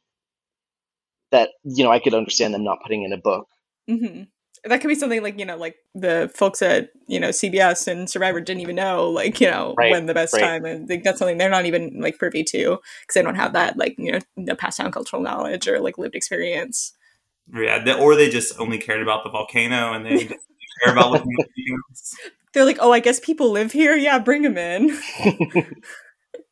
[1.30, 3.46] that you know I could understand them not putting in a book.
[3.88, 4.24] Mm-hmm.
[4.64, 8.10] That could be something like you know, like the folks at you know CBS and
[8.10, 10.42] Survivor didn't even know, like you know, right, when the best right.
[10.42, 13.52] time, and think that's something they're not even like privy to because they don't have
[13.54, 16.92] that like you know the passed down cultural knowledge or like lived experience.
[17.52, 21.34] Yeah, they, or they just only cared about the volcano and they care about looking
[21.88, 22.14] else.
[22.52, 23.96] They're like, oh, I guess people live here.
[23.96, 24.90] Yeah, bring them in.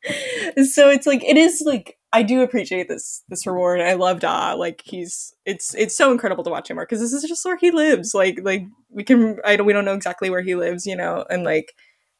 [0.65, 3.81] so it's like it is like I do appreciate this this reward.
[3.81, 4.53] I love Da.
[4.53, 7.57] Like he's it's it's so incredible to watch him work because this is just where
[7.57, 8.13] he lives.
[8.13, 11.25] Like like we can I don't we don't know exactly where he lives, you know,
[11.29, 11.73] and like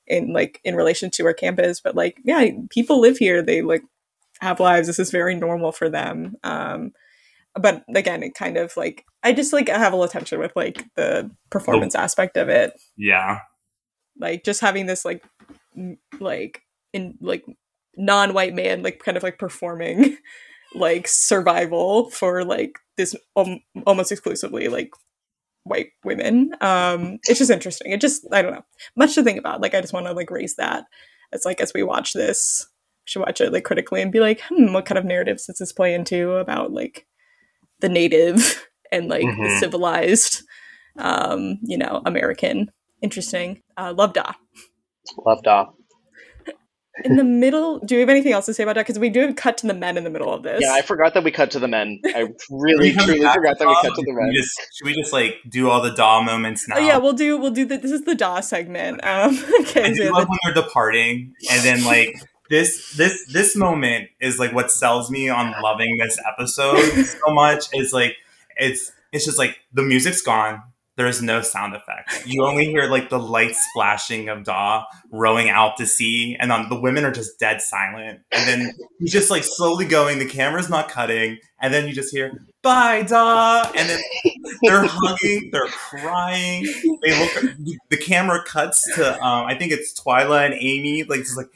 [0.05, 3.41] in like in relation to our campus, but like yeah, people live here.
[3.41, 3.83] They like
[4.41, 4.87] have lives.
[4.87, 6.35] This is very normal for them.
[6.43, 6.91] Um,
[7.55, 10.55] but again, it kind of like I just like I have a little tension with
[10.55, 11.99] like the performance oh.
[11.99, 12.73] aspect of it.
[12.95, 13.39] Yeah,
[14.19, 15.23] like just having this like
[15.75, 16.61] m- like
[16.93, 17.43] in like
[17.97, 20.17] non-white man like kind of like performing
[20.75, 24.91] like survival for like this um, almost exclusively like
[25.63, 26.51] white women.
[26.61, 27.91] Um it's just interesting.
[27.91, 28.65] It just i don't know.
[28.95, 29.61] Much to think about.
[29.61, 30.85] Like i just want to like raise that
[31.31, 32.67] as like as we watch this.
[33.05, 35.73] Should watch it like critically and be like hmm what kind of narratives does this
[35.73, 37.07] play into about like
[37.79, 39.43] the native and like mm-hmm.
[39.43, 40.43] the civilized
[40.97, 42.71] um you know american?
[43.01, 43.61] Interesting.
[43.77, 44.33] Uh love da
[45.25, 45.65] love da
[47.05, 48.85] in the middle, do you have anything else to say about that?
[48.85, 50.61] Because we do cut to the men in the middle of this.
[50.61, 51.99] Yeah, I forgot that we cut to the men.
[52.05, 54.31] I really, truly forgot that we cut to the men.
[54.33, 56.75] Just, should we just like do all the Daw moments now?
[56.77, 57.37] Oh, yeah, we'll do.
[57.37, 59.01] We'll do the, This is the Daw segment.
[59.09, 62.15] Um, okay, I do so love the, when they're departing, and then like
[62.49, 67.65] this this this moment is like what sells me on loving this episode so much.
[67.73, 68.15] Is like
[68.57, 70.61] it's it's just like the music's gone
[70.99, 72.27] there's no sound effect.
[72.27, 76.67] You only hear like the light splashing of Daw rowing out to sea, and um,
[76.67, 78.19] the women are just dead silent.
[78.33, 80.19] And then he's just like slowly going.
[80.19, 83.99] The camera's not cutting, and then you just hear "Bye, Daw," and then
[84.61, 86.65] they're hugging, they're crying.
[87.01, 87.55] They look.
[87.89, 91.47] The camera cuts to um, I think it's Twyla and Amy, like just like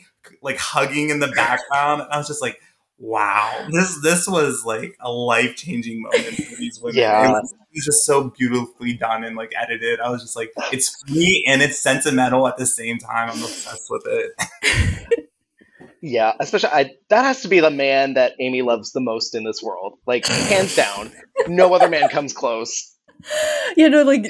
[0.41, 2.01] like hugging in the background.
[2.01, 2.62] And I was just like
[3.03, 6.99] wow, this this was like a life changing moment for these women.
[6.99, 7.27] Yeah.
[7.27, 9.99] It was, it was, just so beautifully done and like edited.
[9.99, 13.29] I was just like, it's funny and it's sentimental at the same time.
[13.29, 15.29] I'm obsessed with it.
[16.01, 19.43] yeah, especially I, that has to be the man that Amy loves the most in
[19.43, 19.99] this world.
[20.07, 21.11] Like hands down,
[21.47, 22.89] no other man comes close.
[23.77, 24.25] You know, like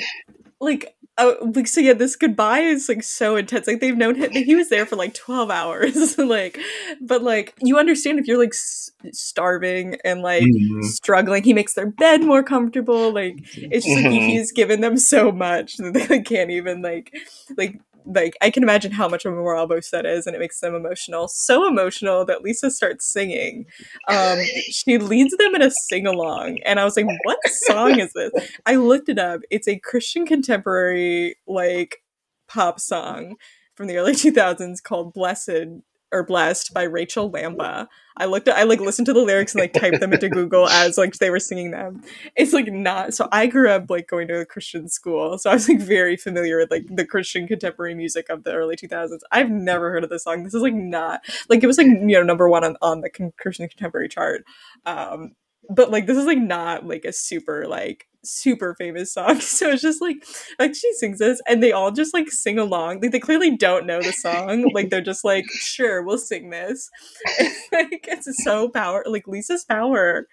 [0.61, 4.31] like oh, like so yeah this goodbye is like so intense like they've known him
[4.31, 6.59] he was there for like 12 hours like
[7.01, 10.81] but like you understand if you're like s- starving and like mm-hmm.
[10.81, 14.29] struggling he makes their bed more comfortable like it's just like mm-hmm.
[14.29, 17.13] he's given them so much that they like, can't even like
[17.57, 20.39] like like I can imagine how much of a moral boost that is, and it
[20.39, 21.27] makes them emotional.
[21.27, 23.65] So emotional that Lisa starts singing.
[24.07, 24.39] Um,
[24.69, 28.31] she leads them in a sing along, and I was like, "What song is this?"
[28.65, 29.41] I looked it up.
[29.49, 32.03] It's a Christian contemporary like
[32.47, 33.35] pop song
[33.75, 35.81] from the early 2000s called "Blessed."
[36.13, 37.87] Or blessed by Rachael Lampa.
[38.15, 40.67] I looked at I like listened to the lyrics and like typed them into Google
[40.69, 42.03] as like they were singing them.
[42.35, 45.37] It's like not so I grew up like going to a Christian school.
[45.39, 48.75] So I was like very familiar with like the Christian contemporary music of the early
[48.75, 49.19] 2000s.
[49.31, 50.43] I've never heard of this song.
[50.43, 53.09] This is like not like it was like you know number 1 on on the
[53.39, 54.43] Christian contemporary chart.
[54.85, 55.33] Um
[55.69, 59.39] but like this is like not like a super like super famous song.
[59.53, 60.17] So it's just like
[60.59, 63.01] like she sings this and they all just like sing along.
[63.01, 64.71] Like they clearly don't know the song.
[64.73, 66.89] like they're just like, sure, we'll sing this.
[67.71, 70.27] like it's so power like Lisa's power.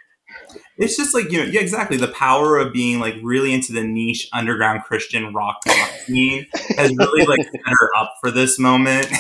[0.78, 1.96] It's just like, you know, yeah, exactly.
[1.96, 6.94] The power of being like really into the niche underground Christian rock rock scene has
[6.96, 9.08] really like set her up for this moment.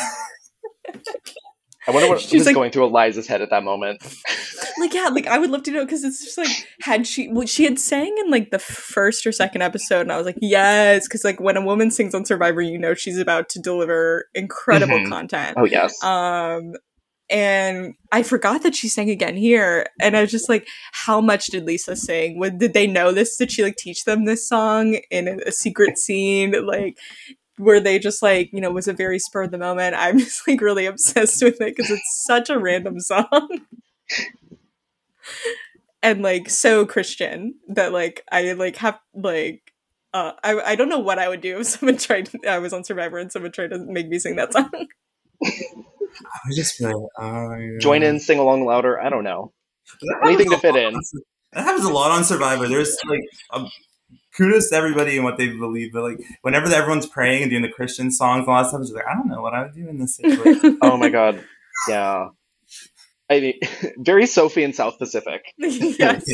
[1.86, 4.02] I wonder what She's was like, going through Eliza's head at that moment.
[4.78, 7.46] like yeah, like I would love to know because it's just like had she well,
[7.46, 11.06] she had sang in like the first or second episode, and I was like yes,
[11.06, 14.98] because like when a woman sings on Survivor, you know she's about to deliver incredible
[14.98, 15.08] Mhm.
[15.08, 15.56] content.
[15.58, 16.02] Oh yes.
[16.04, 16.74] Um,
[17.30, 21.46] and I forgot that she sang again here, and I was just like, how much
[21.46, 22.40] did Lisa sing?
[22.40, 23.36] What, did they know this?
[23.36, 26.66] Did she like teach them this song in a, a secret scene?
[26.66, 26.98] Like,
[27.60, 29.94] were they just like, you know, was it very spur of the moment?
[29.96, 33.60] I'm just like really obsessed with it because it's such a random song.
[36.02, 39.72] and like so Christian that like I like have like
[40.12, 42.84] uh I I don't know what I would do if someone tried I was on
[42.84, 44.70] Survivor and someone tried to make me sing that song.
[44.72, 47.78] I would just feel like, oh, yeah.
[47.80, 49.00] Join in, sing along louder.
[49.00, 49.52] I don't know.
[50.24, 50.94] Anything to fit in.
[51.52, 52.68] That happens a lot on Survivor.
[52.68, 53.70] There's like um,
[54.40, 57.68] kudos to everybody and what they believe, but like whenever everyone's praying and doing the
[57.68, 59.88] Christian songs, a lot of stuff is like I don't know what I would do
[59.88, 60.78] in this situation.
[60.82, 61.42] Oh my god.
[61.88, 62.28] Yeah.
[63.30, 63.60] I mean,
[63.98, 65.42] very Sophie in South Pacific.
[65.58, 66.26] yes.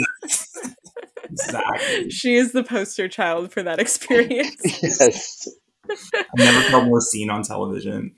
[1.24, 2.10] exactly.
[2.10, 4.82] She is the poster child for that experience.
[4.82, 5.48] Yes.
[5.88, 8.14] I've never felt more seen on television.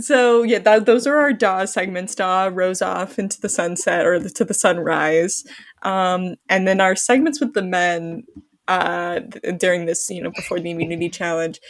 [0.00, 2.14] So yeah, that, those are our DAW segments.
[2.14, 5.44] DAW rose off into the sunset or the, to the sunrise,
[5.82, 8.24] um, and then our segments with the men
[8.68, 11.60] uh, th- during this, you know, before the immunity challenge.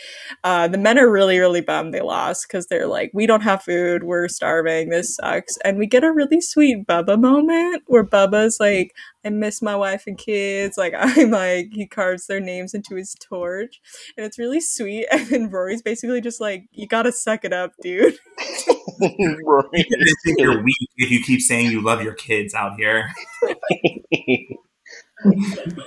[0.44, 3.62] Uh, the men are really, really bummed they lost because they're like, we don't have
[3.62, 8.58] food, we're starving, this sucks, and we get a really sweet Bubba moment where Bubba's
[8.60, 8.92] like,
[9.24, 10.78] I miss my wife and kids.
[10.78, 13.80] Like I'm like he carves their names into his torch,
[14.16, 15.06] and it's really sweet.
[15.18, 18.18] And then Rory's basically just like, "You gotta suck it up, dude."
[19.44, 19.68] Rory.
[19.74, 23.10] I think you're weak if you keep saying you love your kids out here.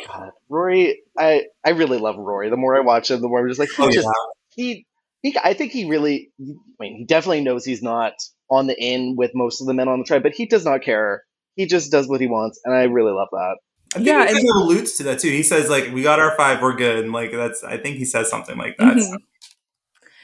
[0.08, 2.50] God, Rory, I I really love Rory.
[2.50, 4.12] The more I watch him, the more I'm just like he Oh, just yeah.
[4.56, 4.86] he
[5.24, 5.36] he.
[5.44, 6.30] I think he really.
[6.40, 8.14] I mean, he definitely knows he's not
[8.50, 10.82] on the in with most of the men on the tribe, but he does not
[10.82, 11.24] care.
[11.56, 13.56] He just does what he wants, and I really love that.
[13.94, 15.30] I think Yeah, he and- kind of alludes to that too.
[15.30, 18.06] He says like, "We got our five, we're good." And like that's, I think he
[18.06, 18.98] says something like that.
[18.98, 19.18] Mhm.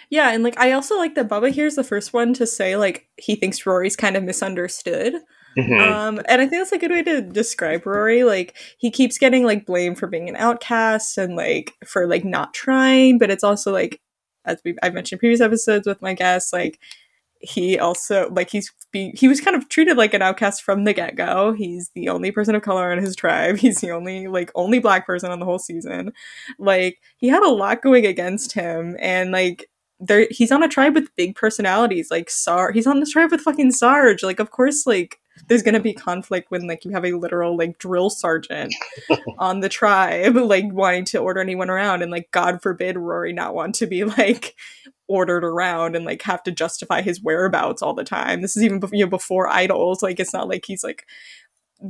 [0.10, 3.08] Yeah, and like I also like that Bubba here's the first one to say like
[3.18, 5.16] he thinks Rory's kind of misunderstood.
[5.58, 5.80] Mhm.
[5.82, 8.24] Um, and I think that's a good way to describe Rory.
[8.24, 12.54] Like he keeps getting like blamed for being an outcast and like for like not
[12.54, 14.00] trying, but it's also like
[14.46, 16.80] as we I've mentioned in previous episodes with my guests, like
[17.42, 21.16] he also like he's he was kind of treated like an outcast from the get
[21.16, 21.54] go.
[21.54, 23.58] He's the only person of color on his tribe.
[23.60, 26.14] He's the only like only black person on the whole season.
[26.60, 30.96] Like he had a lot going against him, and like there he's on a tribe
[30.96, 32.10] with big personalities.
[32.12, 34.24] Like Sar, he's on this tribe with fucking Sarge.
[34.24, 37.78] Like of course like there's gonna be conflict when like you have a literal like
[37.78, 38.74] drill sergeant
[39.38, 43.54] on the tribe like wanting to order anyone around and like god forbid rory not
[43.54, 44.56] want to be like
[45.08, 48.80] ordered around and like have to justify his whereabouts all the time this is even
[48.80, 51.06] before, you know, before idols like it's not like he's like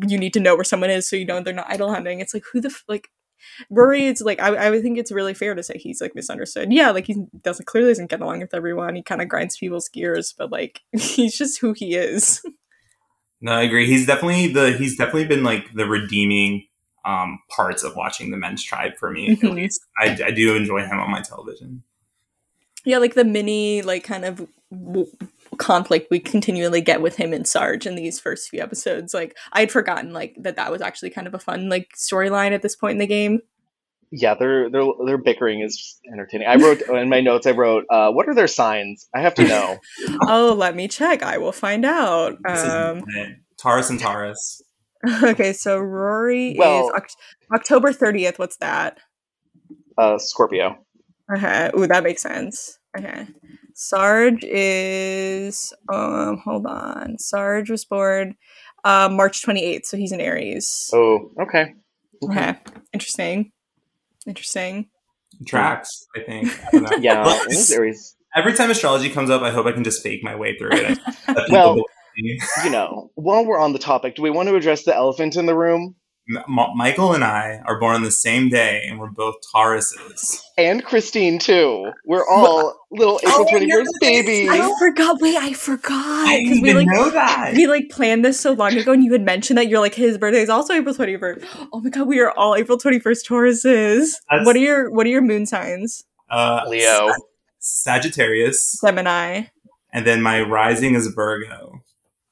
[0.07, 2.33] you need to know where someone is so you know they're not idol hunting it's
[2.33, 3.09] like who the f- like
[3.69, 6.71] Rory is like I, I think it's really fair to say he's like misunderstood.
[6.71, 8.95] Yeah, like he doesn't clearly doesn't get along with everyone.
[8.95, 12.41] He kind of grinds people's gears, but like he's just who he is.
[13.41, 13.85] No, I agree.
[13.85, 16.65] He's definitely the he's definitely been like the redeeming
[17.05, 19.35] um, parts of watching the men's tribe for me.
[19.35, 19.43] Mhm.
[19.43, 21.83] At least I, I do enjoy him on my television.
[22.83, 25.11] Yeah, like the mini like kind of w-
[25.57, 29.13] conflict we continually get with him and Sarge in these first few episodes.
[29.13, 32.61] Like I'd forgotten like that that was actually kind of a fun like storyline at
[32.61, 33.41] this point in the game.
[34.11, 36.47] Yeah, their their their bickering is entertaining.
[36.47, 37.45] I wrote in my notes.
[37.45, 39.07] I wrote, uh, "What are their signs?
[39.13, 39.77] I have to know."
[40.27, 41.23] oh, let me check.
[41.23, 42.37] I will find out.
[42.47, 43.03] Um.
[43.57, 44.61] Taurus and Taurus.
[45.23, 48.39] okay, so Rory Well- is Oct- October 30th.
[48.39, 48.99] What's that?
[49.97, 50.77] Uh, Scorpio.
[51.35, 51.71] Okay.
[51.77, 52.77] Ooh, that makes sense.
[52.97, 53.27] Okay.
[53.73, 57.17] Sarge is um hold on.
[57.19, 58.35] Sarge was born
[58.83, 60.89] uh March 28th, so he's an Aries.
[60.93, 61.73] Oh, okay.
[62.23, 62.55] Okay.
[62.93, 63.51] Interesting.
[64.27, 64.89] Interesting.
[65.47, 66.47] Tracks, I think.
[66.73, 66.97] I.
[66.99, 67.95] Yeah, Well, it.
[68.35, 70.99] Every time astrology comes up, I hope I can just fake my way through it.
[71.05, 71.85] I- that people Well-
[72.63, 75.45] You know, while we're on the topic, do we want to address the elephant in
[75.45, 75.95] the room
[76.29, 80.41] M- M- Michael and I are born on the same day, and we're both Tauruses.
[80.57, 81.91] and Christine too?
[82.05, 84.25] We're all little April Oh, twenty you're first the same.
[84.25, 84.49] babies.
[84.51, 85.21] I forgot.
[85.21, 85.93] Wait, I forgot
[86.27, 87.53] I because didn't we even like know that.
[87.55, 90.17] we like planned this so long ago, and you had mentioned that you're like his
[90.17, 91.45] birthday is also April 21st.
[91.71, 94.11] Oh my god, we are all April 21st Tauruses.
[94.29, 96.03] That's- What are your What are your moon signs?
[96.29, 97.09] uh, Leo.
[97.59, 99.43] Sagittarius, Gemini,
[99.93, 101.71] and then my rising is Virgo.
[101.73, 101.79] Oh,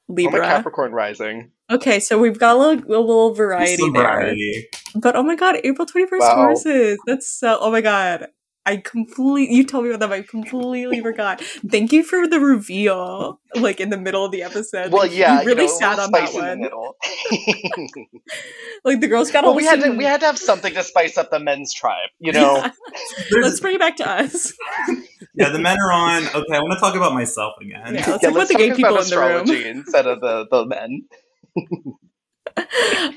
[0.08, 0.40] my Libra.
[0.42, 1.50] Capricorn rising.
[1.70, 4.02] Okay, so we've got a little, a little variety Some there.
[4.02, 4.68] variety.
[4.94, 6.36] But oh my god, April 21st Wow.
[6.36, 6.96] Tauruses.
[7.06, 7.58] That's so.
[7.60, 8.28] Oh my god.
[8.68, 10.12] I completely you told me about them.
[10.12, 11.40] I completely forgot.
[11.40, 14.90] Thank you for the reveal, like in the middle of the episode.
[14.90, 16.62] Well, yeah, you really you know, sat on that one.
[18.84, 20.82] like the girls got well, all we had to we had to have something to
[20.82, 22.56] spice up the men's tribe, you know.
[22.56, 22.72] Yeah.
[23.40, 24.52] Let's bring it back to us.
[25.34, 26.24] yeah, the men are on.
[26.26, 27.82] Okay, I want to talk about myself again.
[27.84, 29.10] Yeah, let's yeah, talk let's about the gay talk people about in
[29.46, 29.76] the room.
[29.78, 31.04] instead of the the men.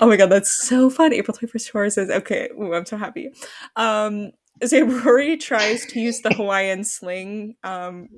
[0.00, 1.12] Oh my god, that's so fun.
[1.12, 3.32] April 21st Taurus says, okay, ooh, I'm so happy.
[3.76, 4.32] Um,
[4.72, 7.56] Rory tries to use the Hawaiian sling.
[7.64, 8.08] Um,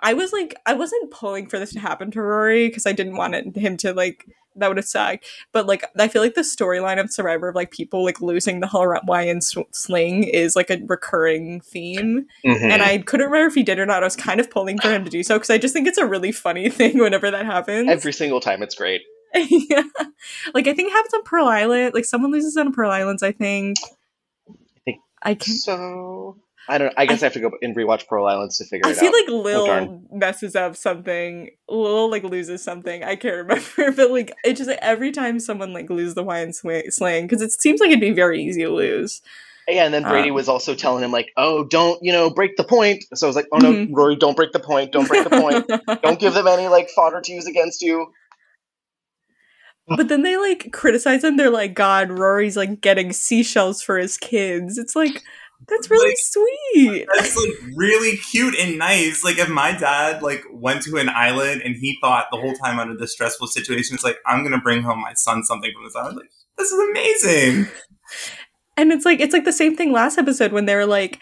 [0.00, 3.16] I was like, I wasn't pulling for this to happen to Rory because I didn't
[3.16, 5.26] want it, him to like, that would have sucked.
[5.52, 8.68] But like, I feel like the storyline of Survivor of like people like losing the
[8.68, 12.26] Hawaiian s- sling is like a recurring theme.
[12.44, 12.70] Mm-hmm.
[12.70, 14.02] And I couldn't remember if he did or not.
[14.02, 15.98] I was kind of pulling for him to do so because I just think it's
[15.98, 17.88] a really funny thing whenever that happens.
[17.88, 19.02] Every single time, it's great.
[19.34, 19.82] Yeah.
[20.54, 21.92] Like I think it happens on Pearl Island.
[21.94, 23.76] Like someone loses on Pearl Islands, I think.
[24.48, 24.52] I
[24.84, 26.36] think I can So
[26.68, 26.94] I don't.
[26.96, 28.98] I guess I, have to go and rewatch Pearl Islands to figure I it out.
[28.98, 30.06] I feel like Lil darn.
[30.12, 31.50] messes up something.
[31.68, 33.04] Lil like loses something.
[33.04, 36.52] I can't remember, but like it just like, every time someone like loses the Hawaiian
[36.54, 39.20] sw- slang because it seems like it'd be very easy to lose.
[39.68, 42.56] yeah, and then Brady um, was also telling him like, "Oh, don't you know break
[42.56, 43.88] the point." So I was like, "Oh no, Mhm.
[43.92, 44.90] Rory, don't break the point.
[44.92, 46.00] Don't break the point.
[46.02, 48.06] don't give them any like fodder to use against you."
[49.88, 51.36] But then they like criticize him.
[51.36, 55.22] They're like, "God, Rory's like getting seashells for his kids." It's like
[55.68, 57.06] that's really Like- sweet.
[57.16, 59.24] That's like really cute and nice.
[59.24, 62.78] Like if my dad like went to an island and he thought the whole time
[62.78, 65.96] under this stressful situation, it's like I'm gonna bring home my son something from this
[65.96, 66.16] island.
[66.18, 67.66] Like this is amazing.
[68.76, 71.20] And it's like it's like the same thing last episode when they were like,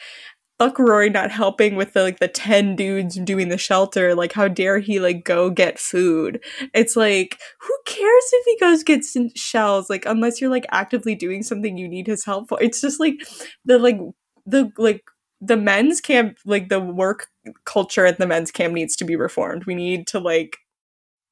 [0.63, 4.15] "Fuck Rory not helping with the like the ten dudes doing the shelter.
[4.15, 6.41] Like, how dare he like go get food?
[6.73, 9.91] It's like, who cares if he goes gets shells?
[9.91, 12.63] Like, unless you're like actively doing something you need his help for.
[12.63, 13.15] It's just like
[13.65, 13.99] the like
[14.47, 15.03] the like
[15.41, 17.27] the men's camp like the work
[17.65, 19.65] culture at the men's camp needs to be reformed.
[19.65, 20.59] We need to like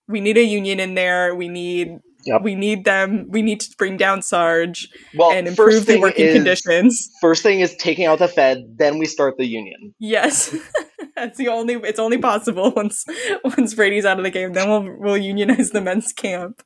[0.09, 1.37] we need a union in there.
[1.37, 2.43] We need Yep.
[2.43, 3.27] we need them.
[3.29, 7.11] We need to bring down Sarge Well, and improve the working is, conditions.
[7.21, 8.77] First thing is taking out the Fed.
[8.77, 9.95] Then we start the union.
[9.99, 10.55] Yes,
[11.16, 11.75] that's the only.
[11.75, 13.05] It's only possible once
[13.45, 14.53] once Brady's out of the game.
[14.53, 16.62] Then we'll we'll unionize the men's camp,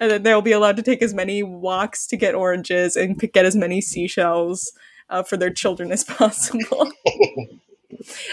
[0.00, 3.32] and then they'll be allowed to take as many walks to get oranges and pick,
[3.32, 4.72] get as many seashells
[5.08, 6.90] uh, for their children as possible.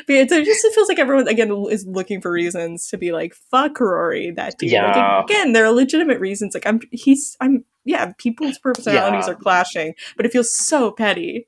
[0.07, 3.33] But it just it feels like everyone again is looking for reasons to be like
[3.33, 4.71] fuck Rory that dude.
[4.71, 5.21] Yeah.
[5.21, 6.53] Like, again, there are legitimate reasons.
[6.53, 9.33] Like I'm he's I'm yeah people's personalities Yeah.
[9.33, 11.45] are clashing, but it feels so petty.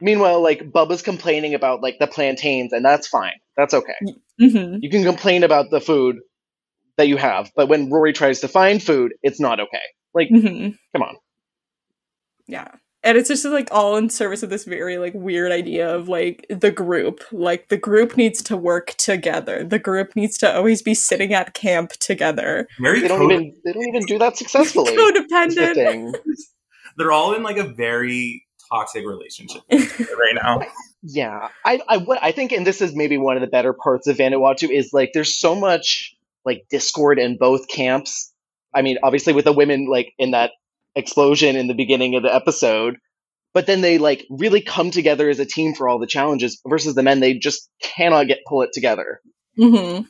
[0.00, 3.38] Meanwhile, like Bubba's complaining about like the plantains, and that's fine.
[3.56, 3.94] That's okay.
[4.38, 6.16] hmm You can complain about the food
[6.96, 9.80] that you have, but when Rory tries to find food, it's not okay.
[10.14, 11.16] Like, hmm come on.
[12.46, 12.68] Yeah.
[13.04, 16.46] And it's just like all in service of this very like weird idea of like
[16.48, 17.20] the group.
[17.32, 19.64] Like the group needs to work together.
[19.64, 22.68] The group needs to always be sitting at camp together.
[22.80, 24.94] Very They don't code- even they don't even do that successfully.
[24.94, 26.14] That's the Codependent.
[26.96, 30.60] they're all in like a very toxic relationship right now.
[31.04, 34.06] Yeah, I I what I think, and this is maybe one of the better parts
[34.06, 38.32] of Vanuatu is like there's so much like discord in both camps.
[38.72, 40.52] I mean, obviously with the women like in that
[40.94, 42.96] explosion in the beginning of the episode,
[43.54, 46.60] but then they like really come together as a team for all the challenges.
[46.66, 49.20] Versus the men, they just cannot get pull it together.
[49.56, 50.00] hmm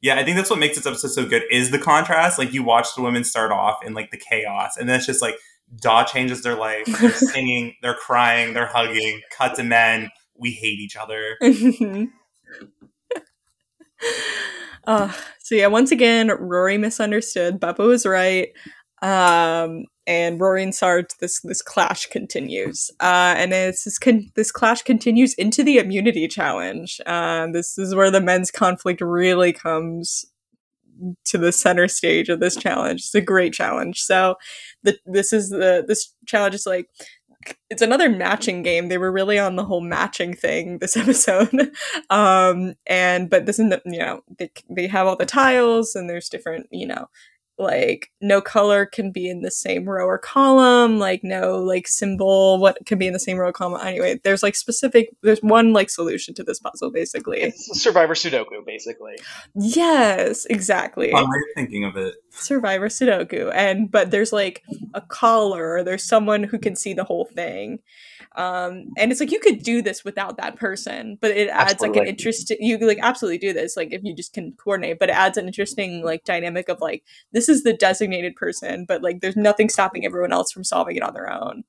[0.00, 2.38] Yeah, I think that's what makes this episode so good is the contrast.
[2.38, 5.22] Like you watch the women start off in like the chaos, and then it's just
[5.22, 5.36] like
[5.80, 6.86] Daw changes their life.
[6.86, 9.20] They're singing, they're crying, they're hugging.
[9.36, 11.36] Cut to men, we hate each other.
[14.86, 17.60] uh, so yeah, once again, Rory misunderstood.
[17.60, 18.48] Bubba was right.
[19.02, 22.90] Um, and Rory and Sarge, this this clash continues.
[23.00, 27.00] Uh, and it's this con- this clash continues into the immunity challenge.
[27.06, 30.24] Uh, this is where the men's conflict really comes
[31.26, 33.00] to the center stage of this challenge.
[33.02, 34.00] It's a great challenge.
[34.02, 34.36] So,
[34.82, 36.88] the this is the this challenge is like
[37.70, 38.88] it's another matching game.
[38.88, 41.70] They were really on the whole matching thing this episode.
[42.10, 46.08] um and but this is the- you know they they have all the tiles and
[46.10, 47.06] there's different you know
[47.58, 52.58] like no color can be in the same row or column like no like symbol
[52.58, 55.72] what can be in the same row or column anyway there's like specific there's one
[55.72, 59.16] like solution to this puzzle basically It's Survivor Sudoku, basically.
[59.54, 62.14] yes exactly i'm thinking of it?
[62.30, 64.62] survivor sudoku and but there's like
[64.94, 67.80] a caller or there's someone who can see the whole thing
[68.36, 71.96] um and it's like you could do this without that person but it adds like
[71.96, 72.08] an Absolutely.
[72.08, 75.36] interest you like absolutely do this like if you just can coordinate but it adds
[75.36, 77.02] an interesting like dynamic of like
[77.32, 81.02] this is the designated person but like there's nothing stopping everyone else from solving it
[81.02, 81.64] on their own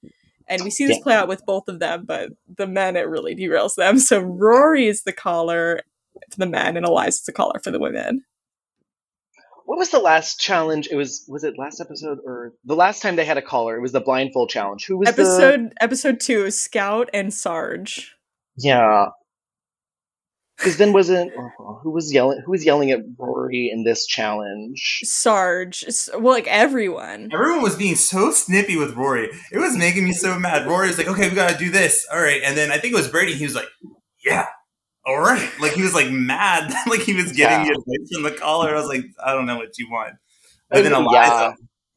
[0.49, 1.03] And we see this yeah.
[1.03, 3.99] play out with both of them, but the men, it really derails them.
[3.99, 5.81] So Rory is the caller
[6.31, 8.23] for the men, and Eliza is the caller for the women.
[9.65, 10.87] What was the last challenge?
[10.91, 13.77] It was was it last episode or the last time they had a caller?
[13.77, 14.87] It was the blindfold challenge.
[14.87, 15.83] Who was episode the...
[15.83, 16.49] episode two?
[16.49, 18.15] Scout and Sarge.
[18.57, 19.09] Yeah,
[20.59, 22.41] because then wasn't oh, who was yelling?
[22.45, 24.99] Who was yelling at Rory in this challenge?
[25.03, 25.85] Sarge.
[26.13, 27.29] Well, like everyone.
[27.31, 29.29] Everyone was being so snippy with Rory.
[29.51, 30.67] It was making me so mad.
[30.67, 32.05] Rory was like, "Okay, we gotta do this.
[32.11, 33.33] All right," and then I think it was Brady.
[33.33, 33.67] He was like,
[34.23, 34.47] "Yeah,
[35.05, 36.73] all right." Like he was like mad.
[36.87, 37.71] like he was getting yeah.
[37.71, 38.75] advice from the caller.
[38.75, 40.15] I was like, "I don't know what you want."
[40.69, 41.53] But then Eliza, yeah.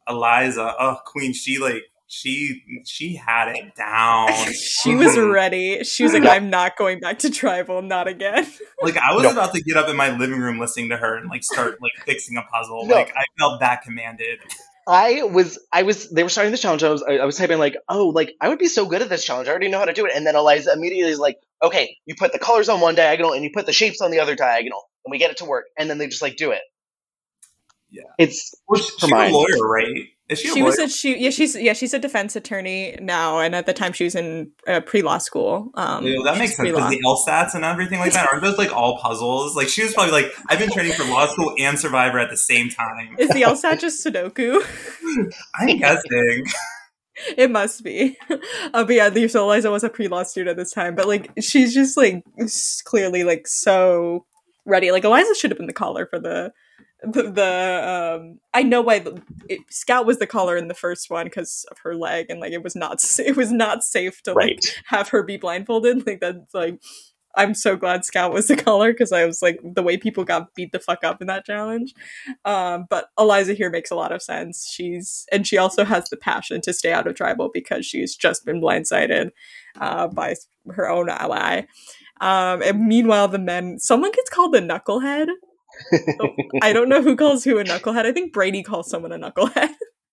[0.08, 1.82] Eliza, oh Queen, she like
[2.12, 4.28] she she had it down.
[4.52, 5.82] she was ready.
[5.82, 8.46] She was like, "I'm not going back to tribal, not again."
[8.82, 9.30] like I was no.
[9.30, 11.92] about to get up in my living room listening to her and like start like
[12.04, 12.84] fixing a puzzle.
[12.86, 12.94] No.
[12.96, 14.40] Like I felt that commanded.
[14.86, 16.82] I was, I was, they were starting the challenge.
[16.82, 19.24] I was, I was typing like, oh, like I would be so good at this
[19.24, 19.48] challenge.
[19.48, 20.12] I already know how to do it.
[20.14, 23.44] And then Eliza immediately is like, okay, you put the colors on one diagonal and
[23.44, 25.66] you put the shapes on the other diagonal, and we get it to work.
[25.78, 26.62] And then they just like do it.
[27.90, 30.08] Yeah, it's well, she's a lawyer, right?
[30.32, 30.48] Is she?
[30.48, 31.18] she was a she.
[31.18, 31.72] Yeah, she's yeah.
[31.72, 35.18] She's a defense attorney now, and at the time she was in uh, pre law
[35.18, 35.70] school.
[35.74, 38.74] Um, yeah, that makes sense because the LSATs and everything like that aren't those like
[38.74, 39.54] all puzzles?
[39.56, 42.36] Like she was probably like, I've been training for law school and Survivor at the
[42.36, 43.16] same time.
[43.18, 44.62] Is the LSAT just Sudoku?
[45.54, 46.44] I'm guessing.
[47.36, 48.16] It must be.
[48.30, 51.30] Uh, but yeah, so Eliza was a pre law student at this time, but like
[51.40, 52.24] she's just like
[52.84, 54.24] clearly like so
[54.64, 54.90] ready.
[54.90, 56.52] Like Eliza should have been the caller for the
[57.12, 61.10] the, the um I know why the, it, Scout was the caller in the first
[61.10, 64.32] one because of her leg and like it was not it was not safe to
[64.32, 64.60] right.
[64.62, 66.80] like have her be blindfolded like that's like
[67.34, 70.54] I'm so glad Scout was the caller because I was like the way people got
[70.54, 71.94] beat the fuck up in that challenge.
[72.44, 74.68] Um, but Eliza here makes a lot of sense.
[74.70, 78.44] She's and she also has the passion to stay out of tribal because she's just
[78.44, 79.30] been blindsided
[79.80, 80.34] uh, by
[80.70, 81.62] her own ally.
[82.20, 85.28] Um, and meanwhile, the men, someone gets called the knucklehead
[86.62, 88.06] I don't know who calls who a knucklehead.
[88.06, 89.70] I think Brady calls someone a knucklehead.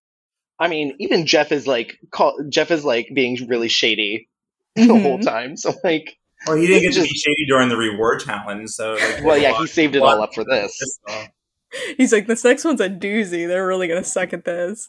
[0.60, 4.28] I mean, even Jeff is like call, Jeff is like being really shady
[4.76, 5.01] the mm-hmm.
[5.01, 5.55] whole time.
[5.57, 8.70] So like, well, he didn't get just, to be shady during the reward challenge.
[8.70, 10.99] So like, well, yeah, he saved it all up for this.
[11.97, 13.47] He's like, this next one's a doozy.
[13.47, 14.88] They're really gonna suck at this.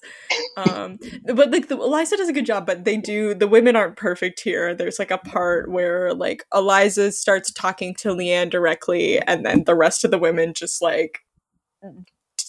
[0.56, 2.66] Um, but like, the, Eliza does a good job.
[2.66, 3.34] But they do.
[3.34, 4.74] The women aren't perfect here.
[4.74, 9.74] There's like a part where like Eliza starts talking to Leanne directly, and then the
[9.74, 11.20] rest of the women just like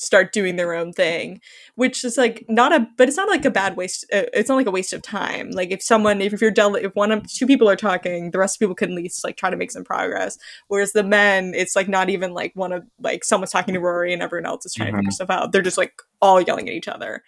[0.01, 1.39] start doing their own thing
[1.75, 4.55] which is like not a but it's not like a bad waste uh, it's not
[4.55, 5.51] like a waste of time.
[5.51, 8.39] Like if someone if, if you're del- if one of two people are talking the
[8.39, 10.37] rest of people can at least like try to make some progress.
[10.67, 14.13] Whereas the men it's like not even like one of like someone's talking to rory
[14.13, 14.97] and everyone else is trying mm-hmm.
[14.97, 17.23] to figure stuff out they're just like all yelling at each other.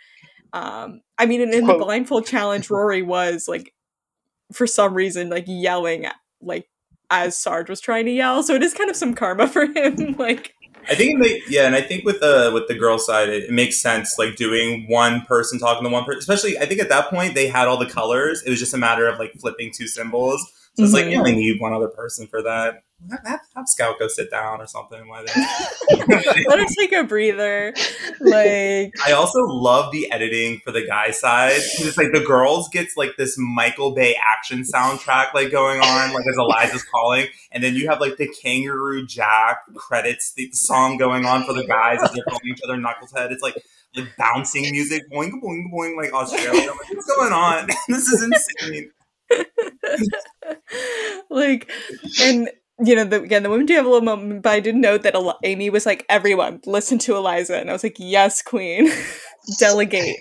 [0.51, 3.73] Um i mean in, in the blindfold challenge rory was like
[4.51, 6.67] for some reason like yelling at, like
[7.09, 8.41] as sarge was trying to yell.
[8.43, 10.53] So it is kind of some karma for him like
[10.89, 13.77] I think yeah, and I think with the with the girl side, it, it, makes
[13.77, 16.19] sense like doing one person talking to one person.
[16.19, 18.43] Especially, I think at that point they had all the colors.
[18.45, 20.51] It was just a matter of like flipping two symbols.
[20.75, 20.83] So mm-hmm.
[20.83, 22.83] it's like you only need one other person for that
[23.25, 25.07] have, have Scout go sit down or something.
[25.07, 26.45] Like that.
[26.47, 27.73] Let her take a breather.
[28.19, 32.95] Like I also love the editing for the guy side it's like the girls gets
[32.97, 37.75] like this Michael Bay action soundtrack like going on, like as Eliza's calling, and then
[37.75, 42.11] you have like the Kangaroo Jack credits the song going on for the guys as
[42.11, 43.31] they're calling each other Knucklehead.
[43.31, 43.63] It's like
[43.95, 46.71] like bouncing music, boing boing boing, like Australia.
[46.71, 47.67] Like, What's going on?
[47.87, 48.91] this is insane.
[51.29, 51.69] like
[52.21, 52.49] and
[52.83, 55.03] you know, the, again, the women do have a little moment, but I did note
[55.03, 57.57] that Amy was like, everyone, listen to Eliza.
[57.57, 58.89] And I was like, yes, queen,
[59.59, 60.17] delegate.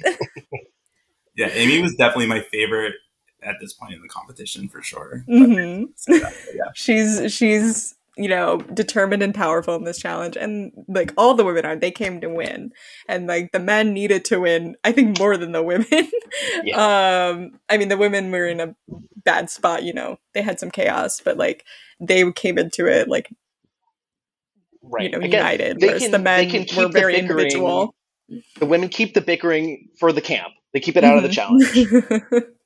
[1.36, 2.94] yeah, Amy was definitely my favorite
[3.42, 5.24] at this point in the competition for sure.
[5.28, 6.12] Mm-hmm.
[6.54, 6.64] yeah.
[6.74, 10.36] she's, she's, you know, determined and powerful in this challenge.
[10.36, 12.72] And like all the women are, they came to win.
[13.08, 15.86] And like the men needed to win, I think more than the women.
[16.64, 17.30] yeah.
[17.30, 18.74] Um, I mean, the women were in a
[19.24, 21.64] bad spot, you know, they had some chaos, but like,
[22.00, 23.32] they came into it like
[24.82, 25.04] right.
[25.04, 27.94] you know Again, united, whereas can, the men were very individual.
[28.58, 30.52] The women keep the bickering for the camp.
[30.72, 31.24] They keep it out mm-hmm.
[31.24, 32.30] of the mm-hmm.
[32.30, 32.44] challenge.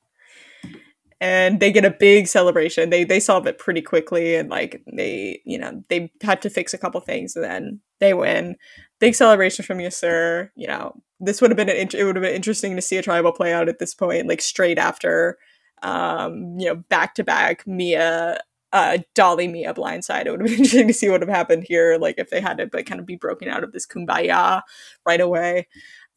[1.21, 2.91] and they get a big celebration.
[2.91, 6.75] They they solve it pretty quickly, and like they you know they had to fix
[6.75, 8.57] a couple things, and then they win.
[8.99, 10.51] Big celebration from Yasur.
[10.57, 13.03] You know this would have been an it would have been interesting to see a
[13.03, 15.39] tribal play out at this point, like straight after,
[15.83, 18.41] um, you know, back to back Mia
[18.73, 20.27] uh, Dolly Mia blindside.
[20.27, 22.41] It would have been interesting to see what would have happened here, like if they
[22.41, 24.62] had to like kind of be broken out of this kumbaya
[25.07, 25.67] right away.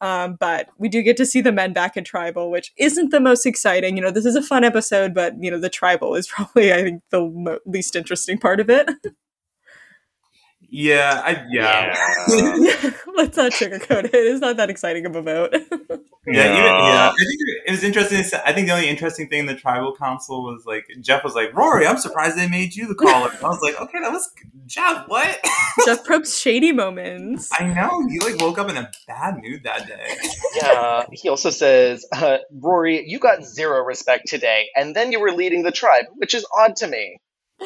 [0.00, 3.20] Um, but we do get to see the men back in tribal, which isn't the
[3.20, 3.96] most exciting.
[3.96, 6.82] You know, this is a fun episode, but you know, the tribal is probably, I
[6.82, 8.88] think, the mo- least interesting part of it.
[10.70, 11.96] Yeah, I, yeah.
[12.28, 12.90] yeah.
[13.16, 14.14] Let's not sugarcoat it.
[14.14, 15.52] It's not that exciting of a vote.
[15.52, 17.10] yeah, even, yeah.
[17.10, 18.40] I think it was interesting.
[18.44, 21.52] I think the only interesting thing in the tribal council was like Jeff was like,
[21.54, 24.30] "Rory, I'm surprised they made you the caller." I was like, "Okay, that was
[24.66, 25.08] Jeff.
[25.08, 25.38] What?"
[25.84, 27.50] Jeff Probst's shady moments.
[27.52, 30.16] I know you like woke up in a bad mood that day.
[30.56, 31.04] Yeah.
[31.12, 35.62] He also says, uh, "Rory, you got zero respect today, and then you were leading
[35.62, 37.18] the tribe, which is odd to me."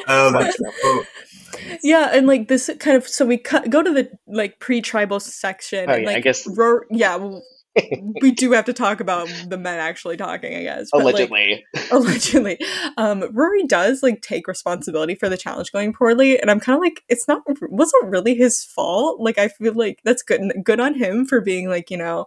[0.07, 0.57] Oh, that's
[1.83, 5.89] yeah, and like this kind of so we cut, go to the like pre-tribal section.
[5.89, 7.43] Oh, and, yeah, like, I guess- Ro- yeah, well,
[8.21, 10.55] we do have to talk about the men actually talking.
[10.55, 11.65] I guess but, like, Allegedly.
[11.91, 12.59] allegedly
[12.97, 16.81] um rory does like take responsibility for the challenge going poorly and i'm kind of
[16.81, 20.93] like it's not wasn't really his fault like i feel like that's good good on
[20.93, 22.25] him for being like you know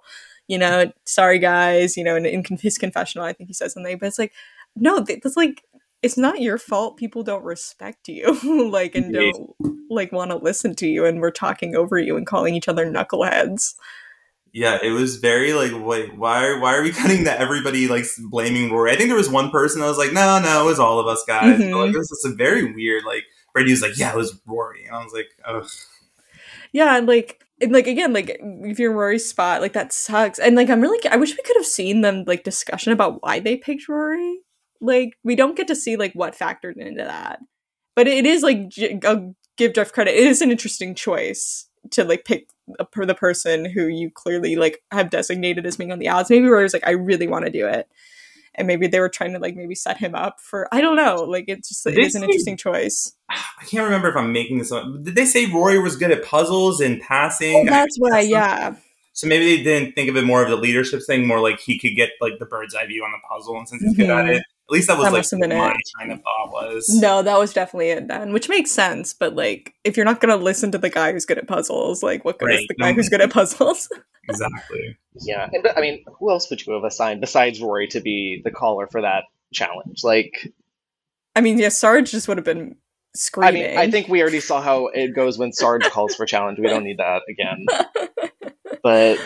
[0.49, 3.97] you know sorry guys you know and in his confessional i think he says something
[3.99, 4.33] but it's like
[4.77, 5.63] no that's like
[6.03, 9.55] it's not your fault people don't respect you like and don't
[9.91, 12.87] like want to listen to you and we're talking over you and calling each other
[12.87, 13.75] knuckleheads
[14.53, 16.59] Yeah, it was very like, wait, why?
[16.59, 17.39] Why are we cutting that?
[17.41, 18.93] Everybody like blaming Rory.
[18.93, 21.07] I think there was one person that was like, no, no, it was all of
[21.07, 21.61] us guys.
[21.61, 21.71] Mhm.
[21.73, 23.05] But, like, it was just a very weird.
[23.05, 25.69] Like Brady was like, yeah, it was Rory, and I was like, ugh.
[26.73, 30.39] Yeah, and like and like again, like if you're in Rory's spot, like that sucks.
[30.39, 33.41] And like I'm really I wish we could have seen them like discussion about why
[33.41, 34.41] they picked Rory.
[34.81, 37.41] Like we don't get to see like what factored into that.
[37.97, 38.73] But it is like
[39.05, 40.15] I'll give Jeff credit.
[40.15, 42.49] It is an interesting choice to like pick
[42.79, 46.31] a, per the person who you clearly like have designated as being on the odds.
[46.31, 47.89] Maybe Rory's like I really want to do it.
[48.55, 51.17] And maybe they were trying to like maybe set him up for I don't know.
[51.17, 53.15] Like it's just it is an interesting choice.
[53.31, 54.85] I can't remember if I'm making this up.
[55.03, 57.69] Did they say Rory was good at puzzles and passing?
[57.69, 58.75] Oh, that's why, yeah.
[59.19, 61.77] So maybe they didn't think of it more of the leadership thing, more like he
[61.77, 64.29] could get like the bird's eye view on the puzzle, and since he's good at
[64.29, 65.91] it, at least that was That like must have been what my it.
[65.99, 66.89] kind of thought was.
[67.01, 69.15] No, that was definitely it then, which makes sense.
[69.15, 72.25] But like, if you're not gonna listen to the guy who's good at puzzles, like,
[72.25, 73.89] what good is the guy who's good at puzzles?
[74.29, 74.99] exactly.
[75.21, 78.41] Yeah, and, but I mean, who else would you have assigned besides Rory to be
[78.45, 80.05] the caller for that challenge?
[80.05, 80.53] Like,
[81.35, 82.77] I mean, yeah, Sarge just would have been
[83.15, 83.49] screaming.
[83.49, 83.71] I screaming.
[83.71, 86.59] mean, I think we already saw how it goes when Sarge calls for challenge.
[86.59, 87.65] We don't need that again.
[88.83, 89.19] But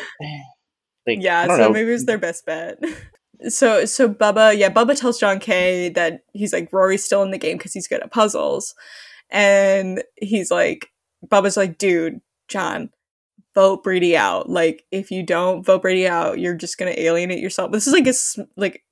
[1.07, 1.71] like, yeah, I so don't know.
[1.71, 2.79] maybe it was their best bet.
[3.49, 7.39] So, so Bubba, yeah, Bubba tells John K that he's like Rory's still in the
[7.39, 8.75] game because he's good at puzzles,
[9.31, 10.91] and he's like,
[11.27, 12.91] Bubba's like, dude, John,
[13.55, 14.49] vote Brady out.
[14.49, 17.73] Like, if you don't vote Brady out, you're just gonna alienate yourself.
[17.73, 18.15] This is like a
[18.57, 18.83] like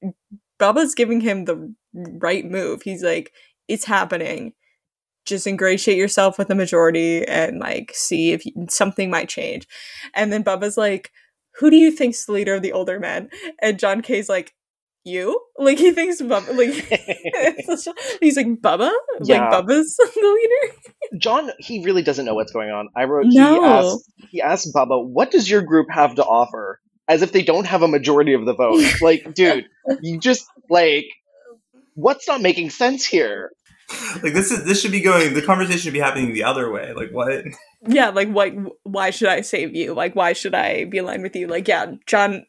[0.58, 2.82] Bubba's giving him the right move.
[2.82, 3.32] He's like,
[3.68, 4.52] it's happening.
[5.26, 9.66] Just ingratiate yourself with the majority and like see if you, something might change.
[10.14, 11.10] And then Bubba's like,
[11.60, 13.28] who do you think's the leader of the older men?
[13.62, 14.52] And John K's like,
[15.04, 15.40] you?
[15.58, 16.74] Like he thinks Bubba like
[18.20, 18.90] he's like Bubba?
[19.22, 19.48] Yeah.
[19.48, 21.18] Like Bubba's the leader?
[21.18, 22.88] John, he really doesn't know what's going on.
[22.96, 23.60] I wrote, No.
[23.60, 26.80] he asked, he asked Bubba, what does your group have to offer?
[27.08, 28.82] As if they don't have a majority of the vote.
[29.00, 29.66] like, dude,
[30.00, 31.06] you just, like,
[31.94, 33.50] what's not making sense here?
[34.22, 35.34] Like this is this should be going.
[35.34, 36.92] The conversation should be happening the other way.
[36.92, 37.44] Like what?
[37.88, 39.94] Yeah, like what why should I save you?
[39.94, 41.46] Like why should I be aligned with you?
[41.46, 42.44] Like yeah, John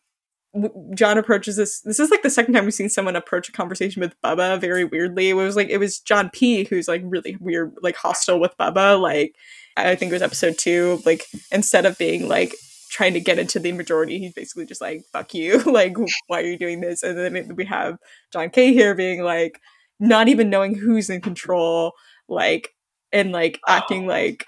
[0.93, 1.79] John approaches this.
[1.81, 4.83] This is like the second time we've seen someone approach a conversation with Bubba very
[4.83, 5.29] weirdly.
[5.29, 8.99] It was like it was John P who's like really weird, like hostile with Bubba.
[8.99, 9.35] Like
[9.77, 11.01] I think it was episode two.
[11.05, 12.53] Like instead of being like
[12.89, 15.95] trying to get into the majority, he's basically just like "fuck you," like
[16.27, 17.01] why are you doing this?
[17.01, 17.97] And then we have
[18.33, 19.59] John K here being like
[20.01, 21.93] not even knowing who's in control,
[22.27, 22.71] like
[23.13, 24.45] and like acting like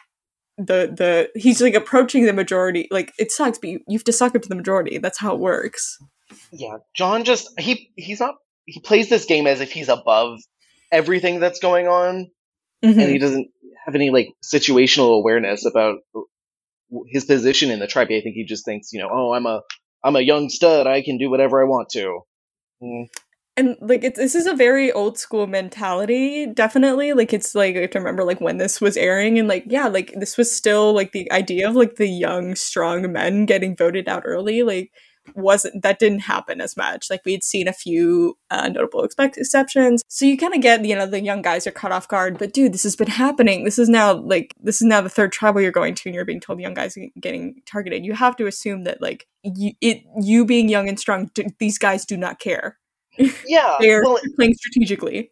[0.58, 2.90] the the he's like approaching the majority.
[2.92, 4.98] Like it sucks, but you, you have to suck up to the majority.
[4.98, 5.98] That's how it works.
[6.52, 8.36] Yeah, John just, he, he's not,
[8.66, 10.40] he plays this game as if he's above
[10.92, 12.32] everything that's going on,
[12.82, 13.10] and Mhm.
[13.10, 13.50] he doesn't
[13.86, 16.00] have any, like, situational awareness about
[17.08, 18.08] his position in the tribe.
[18.08, 19.62] I think he just thinks, you know, oh, I'm a,
[20.04, 20.88] I'm a young stud.
[20.88, 22.22] I can do whatever I want to.
[22.82, 23.06] Mm.
[23.56, 27.14] And like it's this is a very old school mentality definitely.
[27.14, 29.88] Like it's like you have to remember like when this was airing and like yeah
[29.88, 34.10] like this was still like the idea of like the young strong men getting voted
[34.10, 34.92] out early like
[35.36, 37.10] wasn't that didn't happen as much.
[37.10, 40.02] Like we'd seen a few uh, notable expect- exceptions.
[40.08, 42.54] So you kind of get you know the young guys are caught off guard but
[42.54, 43.64] dude this has been happening.
[43.64, 46.26] This is now like this is now the third tribal you're going to and you're
[46.26, 48.04] being told young guys are getting targeted.
[48.04, 51.78] You have to assume that like you it you being young and strong d- these
[51.78, 52.78] guys do not care
[53.46, 55.32] Yeah, they're well, playing strategically.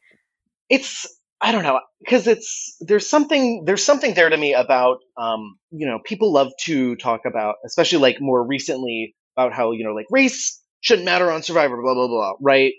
[0.69, 1.07] it's
[1.41, 5.87] I don't know because it's there's something there's something there to me about um you
[5.87, 10.05] know people love to talk about especially like more recently about how you know like
[10.11, 12.73] race shouldn't matter on Survivor blah blah blah right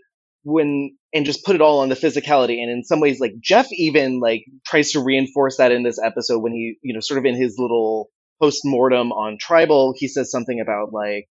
[0.44, 3.66] when and just put it all on the physicality and in some ways like Jeff
[3.72, 7.24] even like tries to reinforce that in this episode when he you know sort of
[7.24, 11.26] in his little post mortem on tribal he says something about like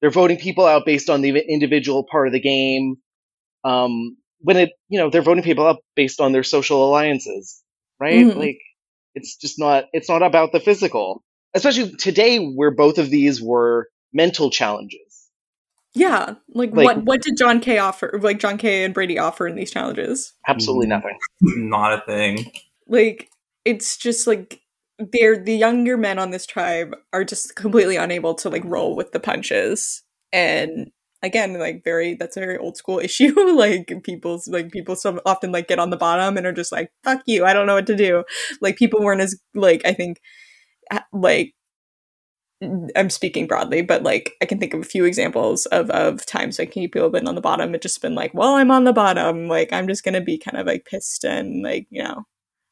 [0.00, 2.96] they're voting people out based on the individual part of the game.
[3.64, 7.62] Um when it you know they're voting people up based on their social alliances
[8.00, 8.26] right?
[8.26, 8.38] Mm-hmm.
[8.38, 8.60] like
[9.14, 11.22] it's just not it's not about the physical.
[11.54, 15.30] Especially today where both of these were mental challenges.
[15.94, 19.46] Yeah like, like what what did john k offer like john k and brady offer
[19.46, 20.34] in these challenges?
[20.46, 20.90] Absolutely mm-hmm.
[20.90, 21.18] nothing.
[21.68, 22.52] Not a thing.
[22.86, 23.30] Like
[23.64, 24.60] it's just like
[24.98, 29.12] they're the younger men on this tribe are just completely unable to like roll with
[29.12, 30.02] the punches.
[30.32, 30.90] And
[31.22, 33.34] again like very that's a very old school issue.
[33.54, 36.90] Like people's like people so often like get on the bottom and are just like
[37.04, 38.24] fuck you i don't know what to do.
[38.60, 40.20] Like people weren't as like i think
[40.90, 41.54] uh, like
[42.96, 46.58] i'm speaking broadly but like i can think of a few examples of of times
[46.58, 48.92] like people have been on the bottom and just been like well i'm on the
[48.92, 49.46] bottom.
[49.46, 52.24] Like i'm just gonna be kind of like pissed and like you know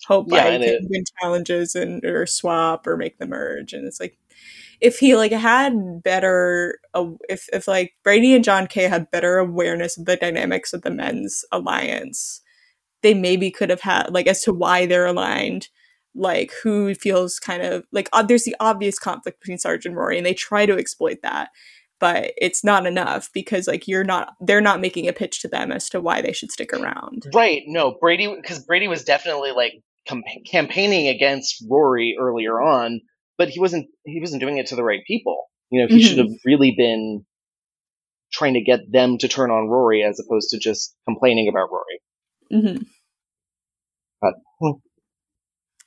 [0.07, 3.87] hope yeah, i can it, win challenges and or swap or make the merge and
[3.87, 4.19] it's like
[4.81, 9.39] if he like had better uh, if if like Brady and John K had better
[9.39, 12.43] awareness of the dynamics of the men's alliance,
[13.03, 15.69] they maybe could have had like as to why they're aligned,
[16.15, 20.19] like who feels kind of like uh, there's the obvious conflict between Sarge and Rory,
[20.19, 21.51] and they try to exploit that,
[21.99, 25.73] but it's not enough because like you're not they're not making a pitch to them
[25.73, 27.27] as to why they should stick around.
[27.35, 27.63] Right?
[27.67, 33.01] No, Brady because Brady was definitely like campaigning against Rory earlier on
[33.39, 35.47] but he wasn't he wasn't doing it to the right people.
[35.71, 36.09] You know, he mm-hmm.
[36.09, 37.25] should have really been
[38.33, 42.01] trying to get them to turn on Rory as opposed to just complaining about Rory.
[42.53, 42.83] Mm-hmm.
[44.21, 44.79] But, hmm.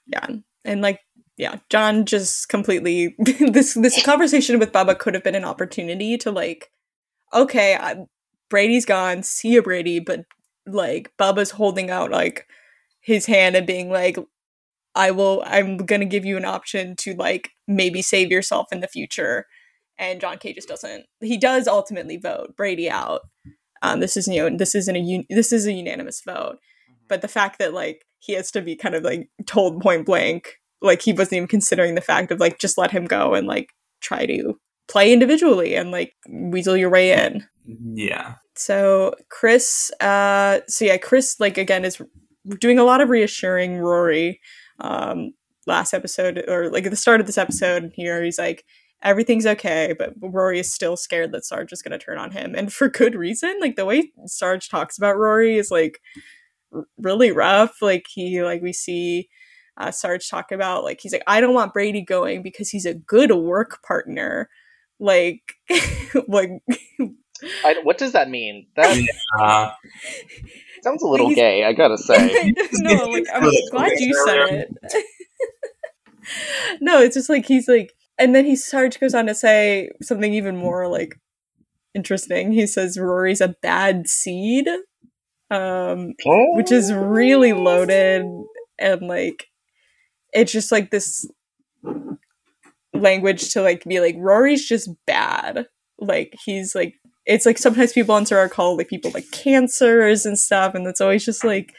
[0.07, 0.27] Yeah,
[0.65, 0.99] and like
[1.37, 6.31] yeah, John just completely this this conversation with Bubba could have been an opportunity to
[6.31, 6.69] like,
[7.33, 8.05] okay, I,
[8.49, 10.25] Brady's gone, see you, Brady, but
[10.67, 12.45] like Bubba's holding out like
[13.01, 14.17] his hand and being like,
[14.95, 18.87] I will I'm gonna give you an option to like maybe save yourself in the
[18.87, 19.45] future.
[19.97, 21.05] And John K just doesn't.
[21.19, 23.21] He does ultimately vote Brady out.
[23.81, 26.93] Um, this is you know this isn't a un- this is a unanimous vote, mm-hmm.
[27.07, 30.55] but the fact that like he has to be kind of like told point blank,
[30.81, 33.69] like he wasn't even considering the fact of like just let him go and like
[34.01, 37.45] try to play individually and like weasel your way in.
[37.93, 38.35] Yeah.
[38.55, 42.01] So Chris, uh, so yeah, Chris like again is
[42.59, 44.39] doing a lot of reassuring Rory
[44.79, 45.33] um,
[45.67, 48.65] last episode or like at the start of this episode and here he's like
[49.03, 52.55] everything's okay but rory is still scared that sarge is going to turn on him.
[52.55, 56.01] And for good reason like the way sarge talks about rory is like
[56.73, 57.81] r- really rough.
[57.81, 59.29] Like he like we see
[59.77, 62.93] uh, sarge talk about like he's like i don't want brady going because he's a
[62.93, 64.49] good work partner.
[64.99, 65.53] Like
[66.27, 66.49] like
[67.63, 69.71] I, what does that mean that yeah.
[70.81, 72.53] Sounds a little He's, gay, I gotta say.
[72.73, 75.05] no, like I'm glad you said it.
[76.81, 80.33] no, it's just like he's like, and then he Sarge goes on to say something
[80.33, 81.19] even more like
[81.93, 82.51] interesting.
[82.53, 84.67] He says Rory's a bad seed,
[85.51, 86.55] um, oh.
[86.55, 88.25] which is really loaded
[88.77, 89.47] and like
[90.33, 91.29] it's just like this
[92.93, 95.67] language to like be like Rory's just bad.
[95.99, 96.95] Like he's like
[97.29, 100.99] it's like sometimes people on Survivor call like people like cancers and stuff, and it's
[100.99, 101.73] always just like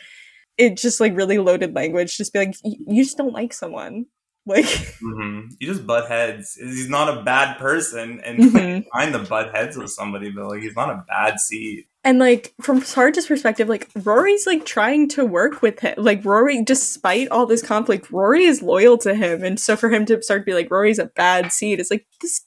[0.56, 2.16] it just like really loaded language.
[2.16, 4.06] Just be like, you just don't like someone.
[4.46, 5.48] Like mm-hmm.
[5.58, 6.54] you just butt heads.
[6.54, 8.88] He's not a bad person, and mm-hmm.
[8.96, 11.84] find the butt heads with somebody, but like he's not a bad seed.
[12.04, 15.94] And like from Sarge's perspective, like Rory's like trying to work with him.
[15.98, 20.06] Like Rory, despite all this conflict, Rory is loyal to him, and so for him
[20.06, 22.42] to start to be like Rory's a bad seed, it's like this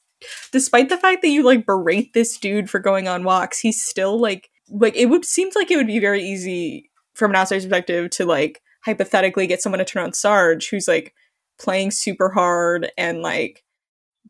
[0.52, 4.20] despite the fact that you like berate this dude for going on walks, he's still
[4.20, 8.10] like like it would seems like it would be very easy from an outsider's perspective
[8.12, 11.14] to like hypothetically get someone to turn on Sarge who's like
[11.60, 13.64] playing super hard and like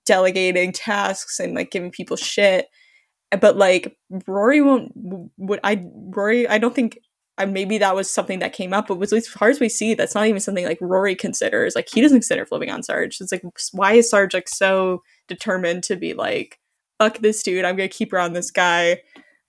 [0.06, 2.68] delegating tasks and like giving people shit.
[3.40, 4.92] But like Rory won't
[5.38, 7.00] would I Rory I don't think
[7.40, 9.96] uh, maybe that was something that came up, but was as far as we see,
[9.96, 11.76] that's not even something like Rory considers.
[11.76, 13.20] Like he doesn't consider flipping on Sarge.
[13.20, 16.60] It's like why is Sarge like so determined to be like,
[17.00, 19.02] fuck this dude, I'm gonna keep around this guy,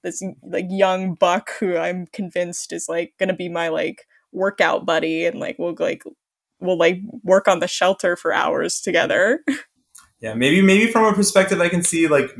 [0.02, 5.24] this like young buck who I'm convinced is like gonna be my like workout buddy
[5.24, 6.02] and like we'll like
[6.60, 9.44] we'll like work on the shelter for hours together.
[10.20, 12.34] Yeah, maybe maybe from a perspective I can see like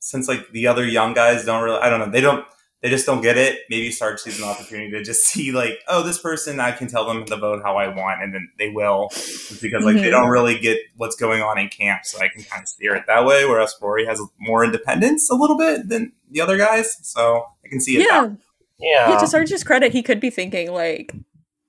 [0.00, 2.44] since like the other young guys don't really I don't know, they don't
[2.82, 3.60] they just don't get it.
[3.70, 7.06] Maybe Sarge sees an opportunity to just see like, oh, this person, I can tell
[7.06, 10.04] them to vote how I want, and then they will, just because like mm-hmm.
[10.04, 12.94] they don't really get what's going on in camp, so I can kind of steer
[12.94, 13.46] it that way.
[13.46, 17.80] Whereas Rory has more independence a little bit than the other guys, so I can
[17.80, 18.06] see it.
[18.08, 18.30] Yeah,
[18.78, 19.10] yeah.
[19.10, 19.18] yeah.
[19.18, 21.14] To Sarge's credit, he could be thinking like,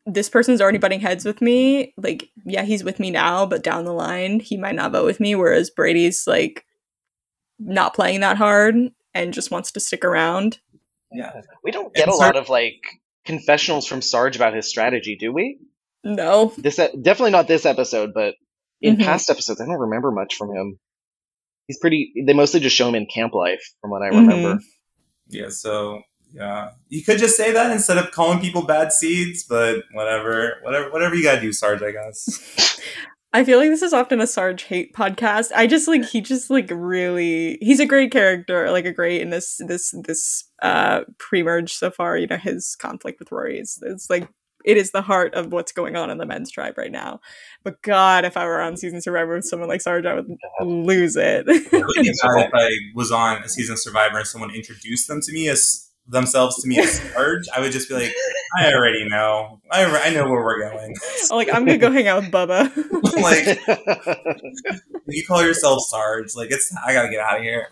[0.06, 1.94] this person's already butting heads with me.
[1.96, 5.20] Like, yeah, he's with me now, but down the line, he might not vote with
[5.20, 5.36] me.
[5.36, 6.66] Whereas Brady's like
[7.60, 8.76] not playing that hard
[9.14, 10.60] and just wants to stick around
[11.14, 11.42] yeah.
[11.64, 12.82] We don't get and a Sarge- lot of like
[13.26, 15.60] confessionals from Sarge about his strategy, do we?
[16.04, 16.54] No.
[16.58, 18.36] This definitely not this episode, but
[18.82, 19.04] in mm-hmm.
[19.04, 20.80] past episodes, I don't remember much from him.
[21.68, 22.12] He's pretty.
[22.26, 24.56] They mostly just show him in camp life, from what I remember.
[24.56, 24.66] Mm-hmm.
[25.30, 25.50] Yeah.
[25.50, 26.02] So
[26.34, 30.90] yeah, you could just say that instead of calling people bad seeds, but whatever, whatever,
[30.92, 31.82] whatever you gotta do, Sarge.
[31.82, 32.80] I guess.
[33.36, 35.52] I feel like this is often a Sarge hate podcast.
[35.56, 39.32] I just like he just like really he's a great character, like a great in
[39.32, 44.08] this this this uh pre-merge so far, you know, his conflict with Rory is it's
[44.08, 44.30] like
[44.64, 47.20] it is the heart of what's going on in the men's tribe right now.
[47.64, 50.28] But God, if I were on season Survivor with someone like Sarge, I would
[50.62, 51.46] lose it.
[51.48, 56.62] if I was on a season Survivor and someone introduced them to me as themselves
[56.62, 58.14] to me as Sarge, I would just be like,
[58.58, 59.60] I already know.
[59.72, 60.96] I, I know where we're going.
[61.32, 62.72] like, I'm gonna go hang out with Bubba.
[63.22, 66.36] like, you call yourself Sarge.
[66.36, 67.68] Like, it's I gotta get out of here.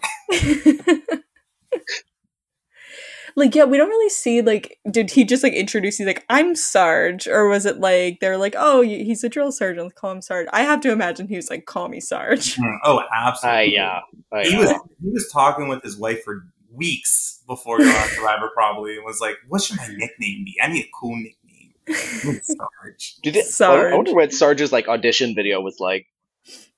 [3.35, 5.97] like, yeah, we don't really see like, did he just like introduce?
[5.97, 9.95] He's like, I'm Sarge, or was it like they're like, oh, he's a drill sergeant,
[9.95, 10.47] call him Sarge.
[10.53, 12.55] I have to imagine he was like, call me Sarge.
[12.55, 13.77] Mm, oh, absolutely.
[13.77, 13.99] Uh, yeah,
[14.31, 14.69] uh, he was
[15.03, 19.19] he was talking with his wife for weeks before going on Survivor probably and was
[19.19, 20.57] like, what should my nickname be?
[20.63, 21.73] I need a cool nickname.
[22.43, 23.17] Sarge.
[23.21, 23.91] Did it, Sarge.
[23.91, 26.07] I wonder what Sarge's like audition video was like.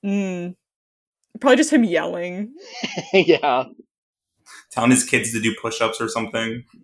[0.04, 0.56] Mm.
[1.40, 2.56] Probably just him yelling.
[3.14, 3.66] yeah.
[4.72, 6.64] Telling his kids to do push ups or something.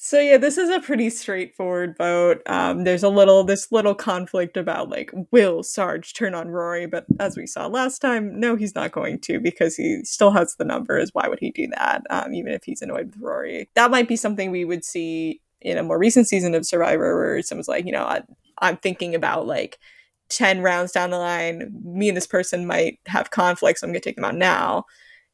[0.00, 2.40] So yeah, this is a pretty straightforward vote.
[2.46, 7.04] Um, there's a little this little conflict about like will Sarge turn on Rory, but
[7.18, 10.64] as we saw last time, no, he's not going to because he still has the
[10.64, 11.10] numbers.
[11.14, 12.04] Why would he do that?
[12.10, 15.76] Um, even if he's annoyed with Rory, that might be something we would see in
[15.78, 18.22] a more recent season of Survivor, where someone's like, you know, I,
[18.60, 19.80] I'm thinking about like
[20.28, 23.80] 10 rounds down the line, me and this person might have conflicts.
[23.80, 24.84] So I'm going to take them out now.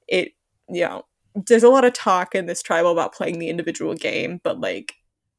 [0.09, 0.33] It,
[0.71, 1.05] you know,
[1.35, 4.95] there's a lot of talk in this tribal about playing the individual game, but like,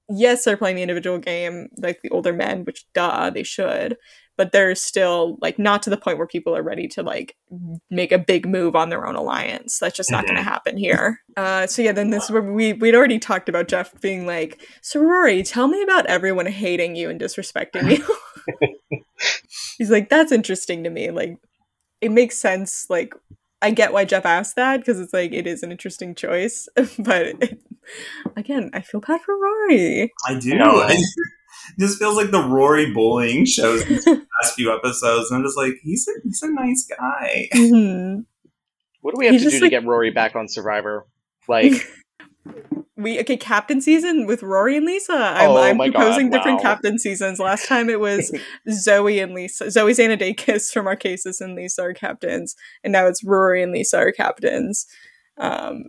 [0.09, 3.97] yes, they're playing the individual game, like the older men, which duh, they should,
[4.37, 7.35] but they're still like not to the point where people are ready to like
[7.89, 9.79] make a big move on their own alliance.
[9.79, 10.49] That's just not going to mm-hmm.
[10.49, 11.21] happen here.
[11.37, 14.99] Uh, so yeah, then this where we we'd already talked about Jeff being like, "So
[14.99, 18.17] Rory, tell me about everyone hating you and disrespecting you."
[19.77, 21.11] He's like, "That's interesting to me.
[21.11, 21.37] Like,
[22.01, 22.87] it makes sense.
[22.89, 23.13] Like,
[23.61, 26.67] I get why Jeff asked that because it's like it is an interesting choice,
[26.99, 27.61] but it,
[28.35, 30.11] again, I feel bad for Rory.
[30.27, 30.57] I do.
[30.59, 30.95] I,
[31.77, 35.73] this feels like the Rory bullying shows these past few episodes, and I'm just like,
[35.81, 37.49] he's a he's a nice guy.
[37.53, 38.21] Mm-hmm.
[39.01, 41.07] What do we have he's to do like, to get Rory back on Survivor?
[41.47, 41.73] Like,
[42.97, 45.13] we okay captain season with Rory and Lisa.
[45.13, 46.63] I'm, oh I'm proposing God, different wow.
[46.73, 47.39] captain seasons.
[47.39, 48.31] Last time it was
[48.69, 49.69] Zoe and Lisa.
[49.69, 54.11] Zoe Zanidakis from Marquesas and Lisa are captains, and now it's Rory and Lisa are
[54.11, 54.85] captains.
[55.37, 55.85] Um,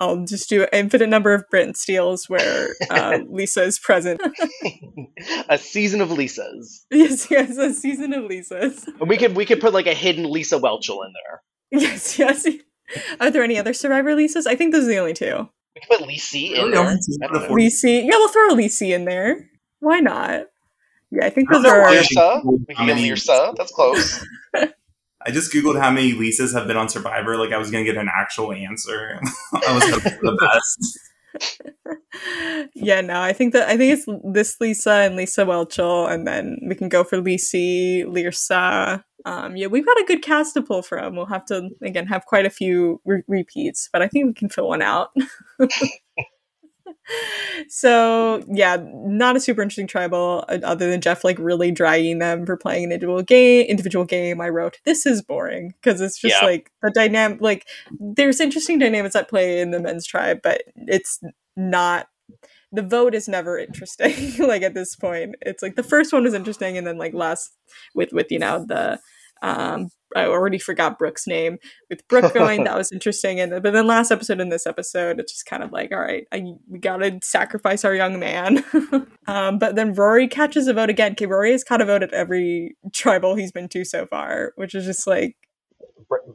[0.00, 4.20] I'll just do an infinite number of Brent steals where uh, Lisa is present.
[5.48, 6.84] a season of Lisas.
[6.90, 8.86] Yes, yes, a season of Lisas.
[9.06, 11.42] We could we could put like a hidden Lisa Whelchel in there.
[11.70, 12.46] Yes, yes.
[13.20, 14.46] Are there any other Survivor Lisas?
[14.46, 15.48] I think those are the only two.
[15.74, 16.96] We can put Lisi in there.
[17.48, 19.48] Lisi, yeah, we'll throw Lisi in there.
[19.80, 20.46] Why not?
[21.10, 21.90] Yeah, I think those are.
[21.90, 22.42] Lisa.
[22.44, 23.54] We can get Lisa.
[23.56, 24.24] That's close.
[24.54, 27.36] I just googled how many Lisas have been on Survivor.
[27.36, 29.20] Like I was gonna get an actual answer.
[29.66, 30.98] I was hoping for the best.
[32.74, 36.58] yeah, no, I think that I think it's this Lisa and Lisa Whelchel, and then
[36.66, 39.04] we can go for Lisi, Lirsa.
[39.24, 41.16] Um, yeah, we've got a good cast to pull from.
[41.16, 44.48] We'll have to again have quite a few re- repeats, but I think we can
[44.48, 45.10] fill one out.
[47.68, 52.46] so yeah, not a super interesting tribal uh, other than Jeff like really dragging them
[52.46, 53.66] for playing an individual game.
[53.66, 54.40] Individual game.
[54.40, 56.46] I wrote this is boring because it's just yeah.
[56.46, 57.40] like the dynamic.
[57.40, 57.66] Like
[57.98, 61.20] there's interesting dynamics at play in the men's tribe, but it's
[61.56, 62.08] not.
[62.72, 64.36] The vote is never interesting.
[64.46, 67.50] like at this point, it's like the first one was interesting, and then like last
[67.94, 68.98] with with you know the
[69.42, 71.58] um, I already forgot Brooke's name.
[71.90, 73.40] With Brooke going, that was interesting.
[73.40, 76.26] And but then last episode and this episode, it's just kind of like, all right,
[76.32, 78.64] I, we gotta sacrifice our young man.
[79.26, 81.12] um, but then Rory catches a vote again.
[81.12, 84.74] Okay, Rory has caught a vote at every tribal he's been to so far, which
[84.74, 85.36] is just like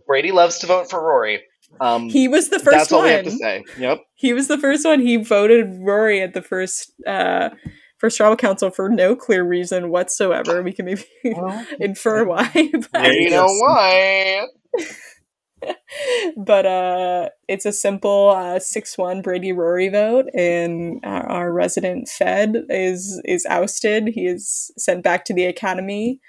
[0.07, 1.41] Brady loves to vote for Rory.
[1.81, 3.01] Um, he was the first that's one.
[3.01, 3.63] all we have to say.
[3.77, 4.01] Yep.
[4.15, 4.99] He was the first one.
[4.99, 7.49] He voted Rory at the first uh,
[7.97, 10.61] first tribal council for no clear reason whatsoever.
[10.61, 12.49] We can maybe Well, infer why.
[12.91, 14.45] But, Yeah, you know why?
[16.37, 22.09] but uh, it's a simple uh, six one Brady Rory vote, and our, our resident
[22.09, 24.09] Fed is is ousted.
[24.09, 26.19] He is sent back to the academy.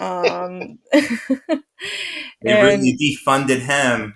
[0.00, 0.78] Um,
[2.42, 4.14] They and really defunded him.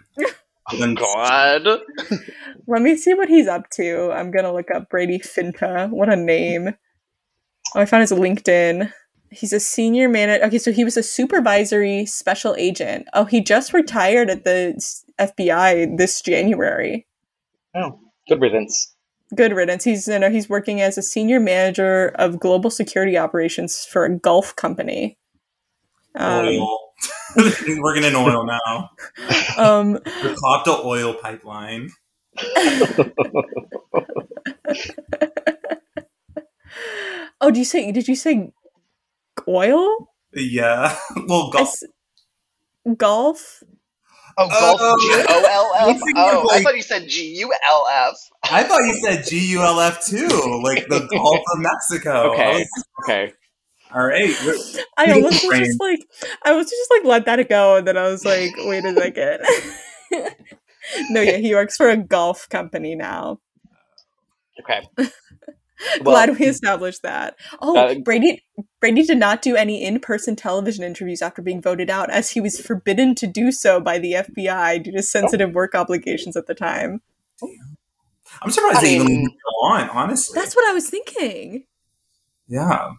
[0.71, 1.81] Oh, God.
[2.67, 4.13] let me see what he's up to.
[4.13, 5.89] I'm gonna look up Brady Finta.
[5.91, 6.75] What a name!
[7.75, 8.93] Oh, I found his LinkedIn.
[9.31, 10.45] He's a senior manager.
[10.47, 13.07] Okay, so he was a supervisory special agent.
[13.13, 14.81] Oh, he just retired at the
[15.19, 17.07] FBI this January.
[17.75, 17.99] Oh,
[18.29, 18.95] good riddance.
[19.35, 19.85] Good riddance.
[19.85, 24.19] He's you know he's working as a senior manager of global security operations for a
[24.19, 25.19] Gulf company.
[26.15, 26.88] Um, Oil.
[27.67, 28.91] We're working in oil now.
[29.59, 31.91] um, The Copta oil pipeline.
[37.41, 37.91] oh, do you say?
[37.93, 38.51] Did you say
[39.47, 40.09] oil?
[40.35, 40.97] Yeah.
[41.27, 41.69] Well, I golf.
[41.69, 41.85] s-
[42.97, 43.63] golf.
[44.41, 44.79] Oh, golf.
[44.81, 44.97] Oh.
[45.01, 46.01] G O L I'm F.
[46.01, 48.15] thinking Oh, of, I thought you said G U L F.
[48.45, 52.33] I thought you said G U L F too, like the Gulf of Mexico.
[52.33, 52.59] Okay.
[52.61, 53.33] was- Okay.
[53.95, 54.35] All right.
[54.97, 56.01] I almost was just like,
[56.45, 59.41] I was just like, let that go, and then I was like, wait a second.
[61.11, 63.39] no, yeah, he works for a golf company now.
[64.61, 64.83] Okay.
[66.03, 67.37] Glad we established that.
[67.63, 68.43] Oh, Uh, Brady
[68.81, 72.61] Brady did not do any in-person television interviews after being voted out, as he was
[72.61, 77.01] forbidden to do so by the FBI due to sensitive work obligations at the time.
[78.43, 79.89] I'm surprised I they even mean- moved on.
[79.91, 81.65] Honestly, That's what I was thinking.
[82.49, 82.91] yeah,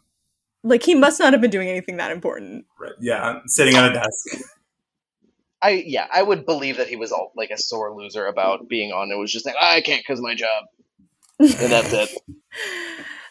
[0.64, 2.66] Like he must not have been doing anything that important.
[2.80, 2.91] right.
[2.99, 4.43] yeah, sitting at a desk.
[5.62, 8.91] I yeah, I would believe that he was all like a sore loser about being
[8.91, 9.12] on.
[9.12, 10.66] It was just like I can't because my job,
[11.39, 12.10] and that's it.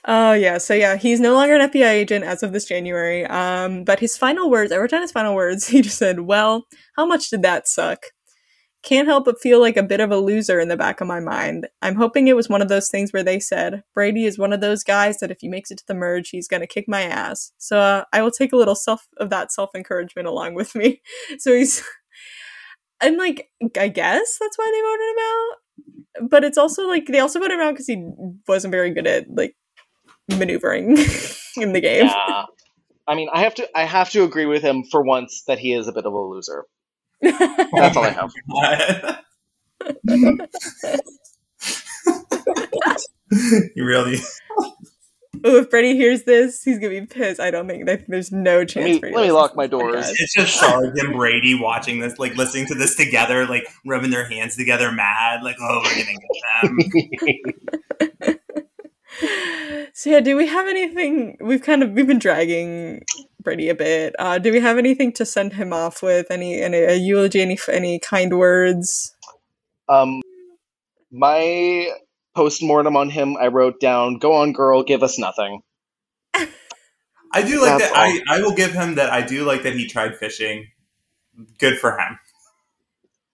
[0.05, 3.27] Oh yeah, so yeah, he's no longer an FBI agent as of this January.
[3.27, 5.69] Um, but his final words, I wrote down his final words.
[5.69, 6.67] He just said, "Well,
[6.97, 8.05] how much did that suck?
[8.83, 11.19] Can't help but feel like a bit of a loser in the back of my
[11.21, 11.69] mind.
[11.83, 14.61] I'm hoping it was one of those things where they said Brady is one of
[14.61, 17.53] those guys that if he makes it to the merge, he's gonna kick my ass.
[17.59, 21.03] So uh, I will take a little self of that self encouragement along with me.
[21.39, 21.83] So he's,
[23.01, 26.31] and like, I guess that's why they voted him out.
[26.31, 28.09] But it's also like they also voted him out because he
[28.47, 29.55] wasn't very good at like
[30.29, 30.97] maneuvering
[31.57, 32.07] in the game.
[32.07, 32.45] Yeah.
[33.09, 35.73] I mean, I have to I have to agree with him for once that he
[35.73, 36.65] is a bit of a loser.
[37.23, 38.31] That's all I have.
[43.75, 44.19] you really.
[45.45, 47.41] oh, if Brady hears this, he's gonna be pissed.
[47.41, 48.85] I don't think that there's no Let chance.
[48.87, 50.07] me, Brady let me lock my this doors.
[50.07, 50.13] podcast.
[50.17, 54.29] It's just Charlotte and Brady watching this, like listening to this together, like rubbing their
[54.29, 58.39] hands together, mad, like, oh, we're gonna get them.
[59.95, 61.37] So yeah, do we have anything?
[61.41, 63.03] We've kind of we've been dragging
[63.49, 64.15] Brady a bit.
[64.19, 66.31] Uh, do we have anything to send him off with?
[66.31, 67.41] Any any a eulogy?
[67.41, 69.17] Any any kind words?
[69.89, 70.21] Um,
[71.11, 71.91] my
[72.37, 75.63] post mortem on him, I wrote down, "Go on, girl, give us nothing."
[76.35, 77.97] I do like That's that.
[77.97, 79.09] I, I will give him that.
[79.09, 80.67] I do like that he tried fishing.
[81.59, 82.19] Good for him.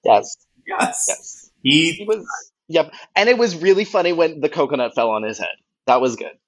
[0.04, 1.06] Yes, Yes.
[1.08, 1.50] yes.
[1.60, 2.24] He He was.
[2.68, 5.56] Yep, and it was really funny when the coconut fell on his head.
[5.88, 6.38] That was good.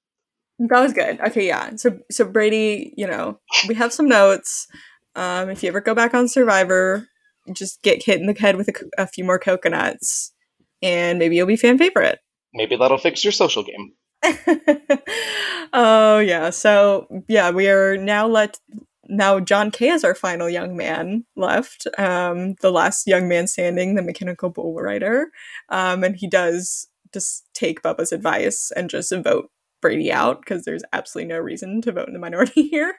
[0.59, 1.19] That was good.
[1.21, 1.75] Okay, yeah.
[1.75, 4.67] So so Brady, you know, we have some notes.
[5.15, 7.07] Um, if you ever go back on Survivor,
[7.53, 10.33] just get hit in the head with a, a few more coconuts,
[10.81, 12.19] and maybe you'll be fan favorite.
[12.53, 13.93] Maybe that'll fix your social game.
[15.73, 16.49] oh yeah.
[16.49, 18.57] So yeah, we are now let
[19.09, 21.87] now John K is our final young man left.
[21.97, 25.27] Um, the last young man standing, the mechanical bull rider.
[25.69, 29.49] Um, and he does just take Bubba's advice and just vote
[29.81, 32.95] Brady out because there's absolutely no reason to vote in the minority here.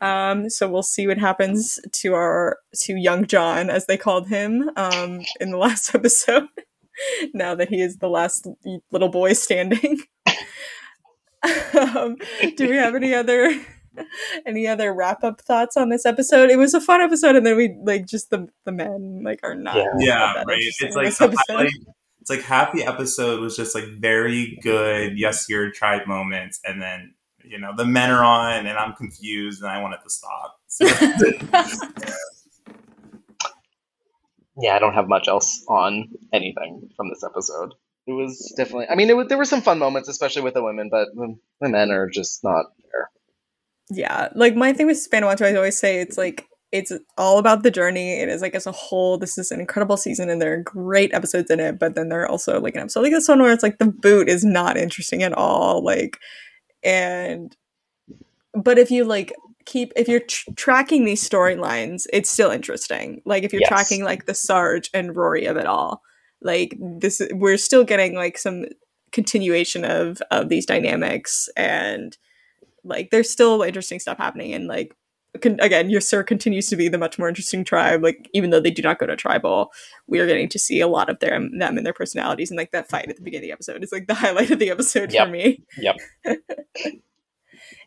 [0.00, 4.70] Um, so we'll see what happens to our to young John, as they called him,
[4.76, 6.44] um, in the last episode.
[7.34, 8.46] now that he is the last
[8.92, 9.98] little boy standing.
[11.74, 12.16] um,
[12.56, 13.50] do we have any other
[14.46, 16.50] any other wrap up thoughts on this episode?
[16.50, 19.54] It was a fun episode, and then we like just the the men like are
[19.54, 19.76] not.
[19.76, 19.84] Yeah.
[19.84, 20.58] not yeah, right.
[20.58, 21.38] It's like the episode.
[21.48, 21.72] highlight-
[22.28, 25.18] it's like half the episode was just like very good.
[25.18, 29.62] Yes, your tried moments, and then you know the men are on, and I'm confused,
[29.62, 30.60] and I want it to stop.
[30.66, 30.86] So,
[34.60, 37.74] Yeah, I don't have much else on anything from this episode.
[38.08, 38.88] It was definitely.
[38.90, 41.36] I mean, it was, there were some fun moments, especially with the women, but the,
[41.60, 43.08] the men are just not there.
[43.90, 47.70] yeah, like my thing with Vanuatu, I always say it's like it's all about the
[47.70, 48.20] journey.
[48.20, 51.14] It is like as a whole, this is an incredible season and there are great
[51.14, 53.52] episodes in it, but then there are also like an episode like this one where
[53.52, 55.82] it's like the boot is not interesting at all.
[55.82, 56.18] Like
[56.82, 57.56] and
[58.54, 59.32] but if you like
[59.64, 63.22] keep if you're tr- tracking these storylines, it's still interesting.
[63.24, 63.68] Like if you're yes.
[63.68, 66.02] tracking like the Sarge and Rory of it all,
[66.42, 68.66] like this, we're still getting like some
[69.10, 72.18] continuation of of these dynamics and
[72.84, 74.94] like there's still interesting stuff happening and like
[75.40, 78.70] con- again Yasur continues to be the much more interesting tribe like even though they
[78.70, 79.70] do not go to tribal
[80.06, 82.72] we are getting to see a lot of their them and their personalities and like
[82.72, 85.12] that fight at the beginning of the episode is like the highlight of the episode
[85.12, 85.26] yep.
[85.26, 85.96] for me yep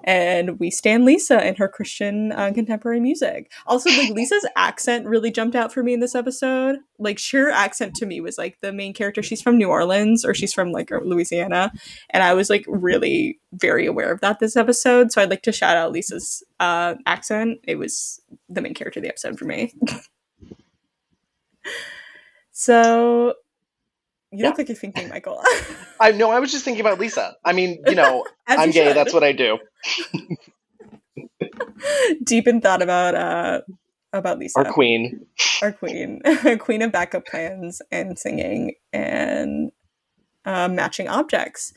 [0.04, 3.52] and we stand Lisa in her Christian uh, contemporary music.
[3.68, 6.78] Also, like Lisa's accent really jumped out for me in this episode.
[7.00, 9.24] Like, her accent to me was like the main character.
[9.24, 11.72] She's from New Orleans or she's from like Louisiana,
[12.10, 15.12] and I was like really very aware of that this episode.
[15.12, 17.60] So I'd like to shout out Lisa's uh, accent.
[17.64, 19.74] It was the main character of the episode for me.
[22.52, 23.34] so
[24.32, 24.48] you yeah.
[24.48, 25.44] look like you're thinking, Michael.
[26.00, 26.32] I know.
[26.32, 27.36] I was just thinking about Lisa.
[27.44, 28.88] I mean, you know, I'm you gay.
[28.88, 28.96] Should.
[28.96, 29.60] That's what I do.
[32.24, 33.62] Deep in thought about uh
[34.14, 35.26] about Lisa, our queen,
[35.62, 36.22] our queen,
[36.60, 39.72] queen of backup plans and singing and
[40.46, 41.74] uh, matching objects.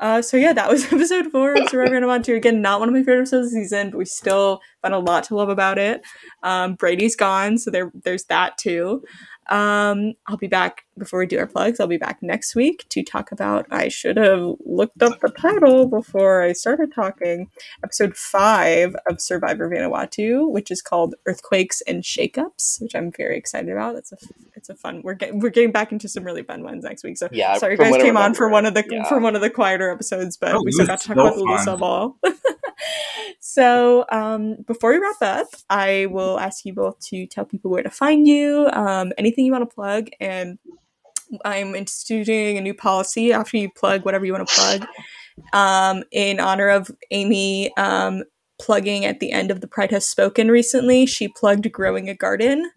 [0.00, 2.34] Uh, so yeah, that was episode four of Survivor 2.
[2.34, 4.98] Again, not one of my favorite episodes of the season, but we still found a
[4.98, 6.02] lot to love about it.
[6.42, 9.04] Um, Brady's gone, so there there's that too.
[9.48, 11.80] Um, I'll be back before we do our plugs.
[11.80, 13.66] I'll be back next week to talk about.
[13.70, 17.48] I should have looked up the title before I started talking.
[17.82, 23.70] Episode five of Survivor Vanuatu, which is called Earthquakes and Shakeups, which I'm very excited
[23.70, 23.96] about.
[23.96, 24.16] It's a
[24.54, 25.02] it's a fun.
[25.02, 27.18] We're getting we're getting back into some really fun ones next week.
[27.18, 29.08] So yeah, sorry, you guys came on for one of the yeah.
[29.08, 31.36] for one of the quieter episodes, but oh, we still got to talk so about
[31.36, 32.16] the Lisa Ball.
[33.40, 37.82] so um, before we wrap up, I will ask you both to tell people where
[37.82, 40.58] to find you, um, anything you want to plug, and
[41.44, 44.86] I'm instituting a new policy after you plug whatever you want to plug.
[45.52, 48.22] Um, in honor of Amy um,
[48.60, 52.70] plugging at the end of the Pride Has Spoken recently, she plugged Growing a Garden.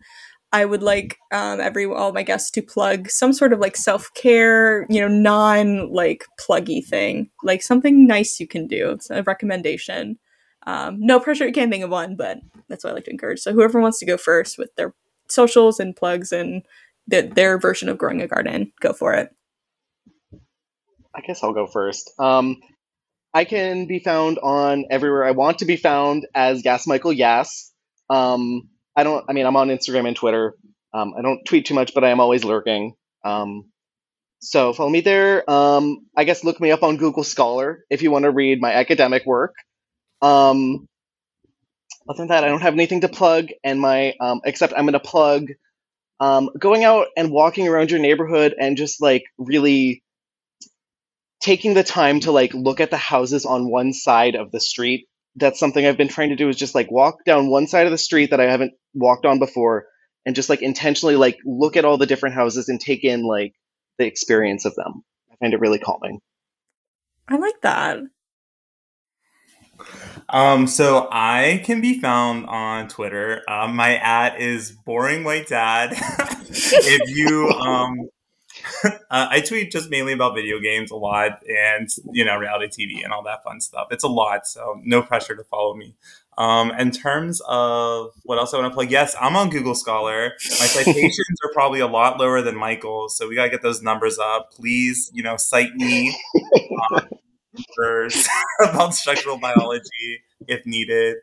[0.54, 4.10] I would like um, every all my guests to plug some sort of like self
[4.14, 8.92] care, you know, non like pluggy thing, like something nice you can do.
[8.92, 10.18] It's a recommendation.
[10.66, 11.46] Um, no pressure.
[11.46, 12.40] You can't think of one, but
[12.70, 13.40] that's what I like to encourage.
[13.40, 14.94] So whoever wants to go first with their
[15.30, 16.64] socials and plugs and
[17.08, 19.30] the, their version of growing a garden, go for it.
[21.16, 22.12] I guess I'll go first.
[22.20, 22.58] Um,
[23.34, 27.72] I can be found on everywhere I want to be found as Gas Michael Yas.
[28.10, 29.26] Um, I don't.
[29.30, 30.56] I mean, I'm on Instagram and Twitter.
[30.94, 32.94] Um, I don't tweet too much, but I am always lurking.
[33.24, 33.72] Um,
[34.40, 35.50] so follow me there.
[35.50, 38.74] Um, I guess look me up on Google Scholar if you want to read my
[38.74, 39.54] academic work.
[40.22, 40.88] Um,
[42.10, 44.94] other than that, I don't have anything to plug, and my um, except I'm going
[44.94, 45.48] to plug
[46.20, 50.04] um, going out and walking around your neighborhood and just like really
[51.42, 55.08] taking the time to like look at the houses on one side of the street
[55.38, 57.92] that's something I've been trying to do is just like walk down one side of
[57.92, 59.86] the street that I haven't walked on before
[60.26, 63.54] and just like intentionally like look at all the different houses and take in like
[64.00, 65.04] the experience of them.
[65.32, 66.20] I find it really calming.
[67.28, 68.00] I like that.
[70.30, 73.44] Um, so I can be found on Twitter.
[73.50, 75.92] Um, my at is boring white dad.
[76.50, 78.10] if you um
[78.84, 83.04] uh, I tweet just mainly about video games a lot and, you know, reality TV
[83.04, 83.88] and all that fun stuff.
[83.92, 85.96] It's a lot, so no pressure to follow me.
[86.38, 90.34] Um, in terms of what else I want to plug, yes, I'm on Google Scholar.
[90.60, 93.82] My citations are probably a lot lower than Michael's, so we got to get those
[93.82, 94.52] numbers up.
[94.52, 96.16] Please, you know, cite me
[96.94, 97.10] um,
[98.64, 101.18] about structural biology if needed.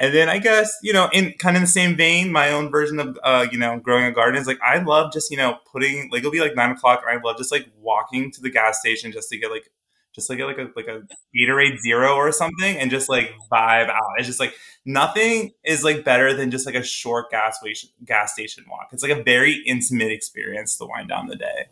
[0.00, 2.98] And then I guess, you know, in kind of the same vein, my own version
[2.98, 6.10] of, uh, you know, growing a garden is like, I love just, you know, putting,
[6.10, 8.80] like, it'll be like nine o'clock, or I love just like walking to the gas
[8.80, 9.70] station just to get like,
[10.14, 11.02] just like get like a, like a
[11.36, 14.12] Gatorade Zero or something and just like vibe out.
[14.18, 14.54] It's just like
[14.84, 17.58] nothing is like better than just like a short gas
[18.04, 18.88] gas station walk.
[18.92, 21.66] It's like a very intimate experience to wind down the day.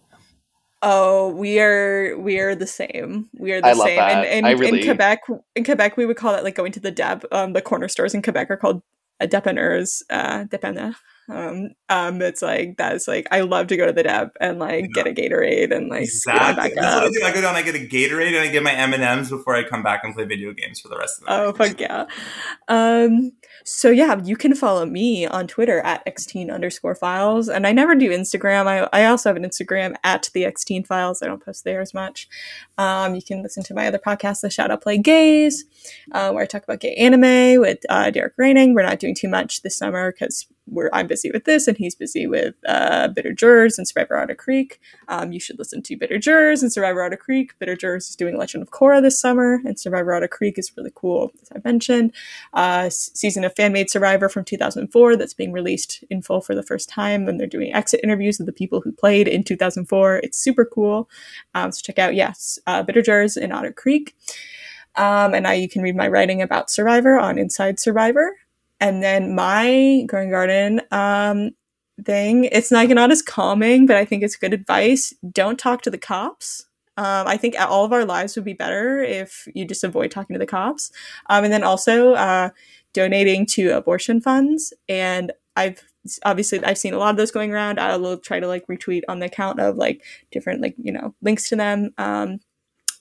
[0.83, 3.29] Oh, we are we are the same.
[3.39, 3.99] We are the I same.
[3.99, 4.81] And, and really...
[4.81, 5.23] in Quebec,
[5.55, 7.25] in Quebec, we would call it like going to the dep.
[7.33, 8.83] Um, the corner stores in Quebec are called
[9.21, 10.95] a dépanneurs, uh, dépanneur.
[11.31, 14.83] Um, um, it's like that's like I love to go to the dep and like
[14.83, 15.03] yeah.
[15.03, 16.73] get a Gatorade and like exactly.
[16.75, 17.23] That's what I do.
[17.25, 19.55] I go down, I get a Gatorade, and I get my M and M's before
[19.55, 21.33] I come back and play video games for the rest of the.
[21.33, 22.07] Oh fuck yeah!
[22.69, 23.33] Um,
[23.65, 27.95] so yeah, you can follow me on Twitter at xteen underscore files, and I never
[27.95, 28.67] do Instagram.
[28.67, 31.23] I I also have an Instagram at the xteen files.
[31.23, 32.29] I don't post there as much.
[32.77, 35.65] Um, you can listen to my other podcast, the Shout Out Play Gays,
[36.13, 38.75] uh, where I talk about gay anime with uh, Derek Raining.
[38.75, 41.95] We're not doing too much this summer because we're I'm busy with this and he's
[41.95, 44.81] busy with uh, Bitter Jurors and Survivor Otter Creek.
[45.09, 47.59] Um, you should listen to Bitter Jurors and Survivor Otter Creek.
[47.59, 50.93] Bitter Jurors is doing Legend of Korra this summer, and Survivor Otter Creek is really
[50.95, 52.13] cool, as I mentioned.
[52.53, 56.63] Uh, season of Fan Made Survivor from 2004 that's being released in full for the
[56.63, 60.19] first time, and they're doing exit interviews with the people who played in 2004.
[60.19, 61.09] It's super cool.
[61.55, 64.17] Um, so check out, yes, uh, Bitter Jurors in Otter Creek.
[64.97, 68.37] Um, and now you can read my writing about Survivor on Inside Survivor.
[68.81, 71.51] And then my Growing Garden um,
[72.05, 75.13] thing, it's like not as calming, but I think it's good advice.
[75.33, 76.67] Don't talk to the cops.
[76.97, 80.35] Um, I think all of our lives would be better if you just avoid talking
[80.35, 80.91] to the cops.
[81.29, 82.51] Um, and then also uh,
[82.93, 84.73] donating to abortion funds.
[84.89, 85.83] And I've
[86.25, 87.79] obviously I've seen a lot of those going around.
[87.79, 91.15] I will try to like retweet on the account of like different like you know
[91.23, 91.93] links to them.
[91.99, 92.41] Um,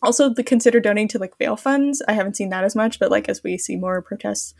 [0.01, 2.01] also, the consider donating to like bail funds.
[2.07, 4.53] I haven't seen that as much, but like as we see more protests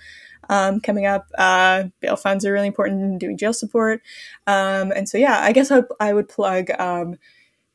[0.49, 1.27] um, coming up.
[1.37, 4.01] Uh, bail funds are really important in doing jail support.
[4.47, 7.17] Um, and so, yeah, I guess I, I would plug um,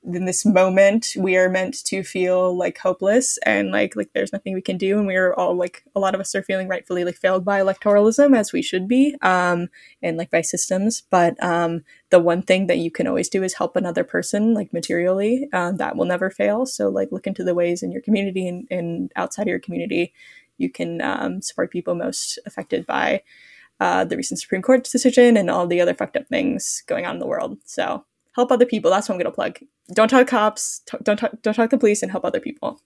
[0.07, 4.53] in this moment we are meant to feel like hopeless and like like there's nothing
[4.53, 7.17] we can do and we're all like a lot of us are feeling rightfully like
[7.17, 9.69] failed by electoralism as we should be um
[10.03, 13.55] and like by systems but um the one thing that you can always do is
[13.55, 17.55] help another person like materially um, that will never fail so like look into the
[17.55, 20.13] ways in your community and, and outside of your community
[20.59, 23.23] you can um, support people most affected by
[23.81, 27.17] uh, the recent Supreme Court decision and all the other fucked up things going on
[27.17, 27.59] in the world.
[27.65, 28.05] So
[28.35, 28.91] help other people.
[28.91, 29.59] That's what I'm going to plug.
[29.93, 30.81] Don't talk cops.
[30.87, 31.33] T- don't talk.
[31.43, 32.81] Don't talk to police, and help other people.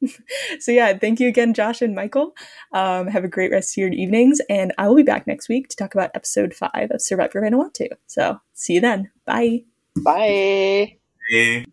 [0.60, 2.34] so yeah, thank you again, Josh and Michael.
[2.72, 5.68] Um, have a great rest of your evenings, and I will be back next week
[5.68, 7.88] to talk about episode five of Survivor Vanuatu.
[8.06, 9.10] So see you then.
[9.24, 9.64] Bye.
[9.96, 10.98] Bye.
[11.30, 11.62] Bye.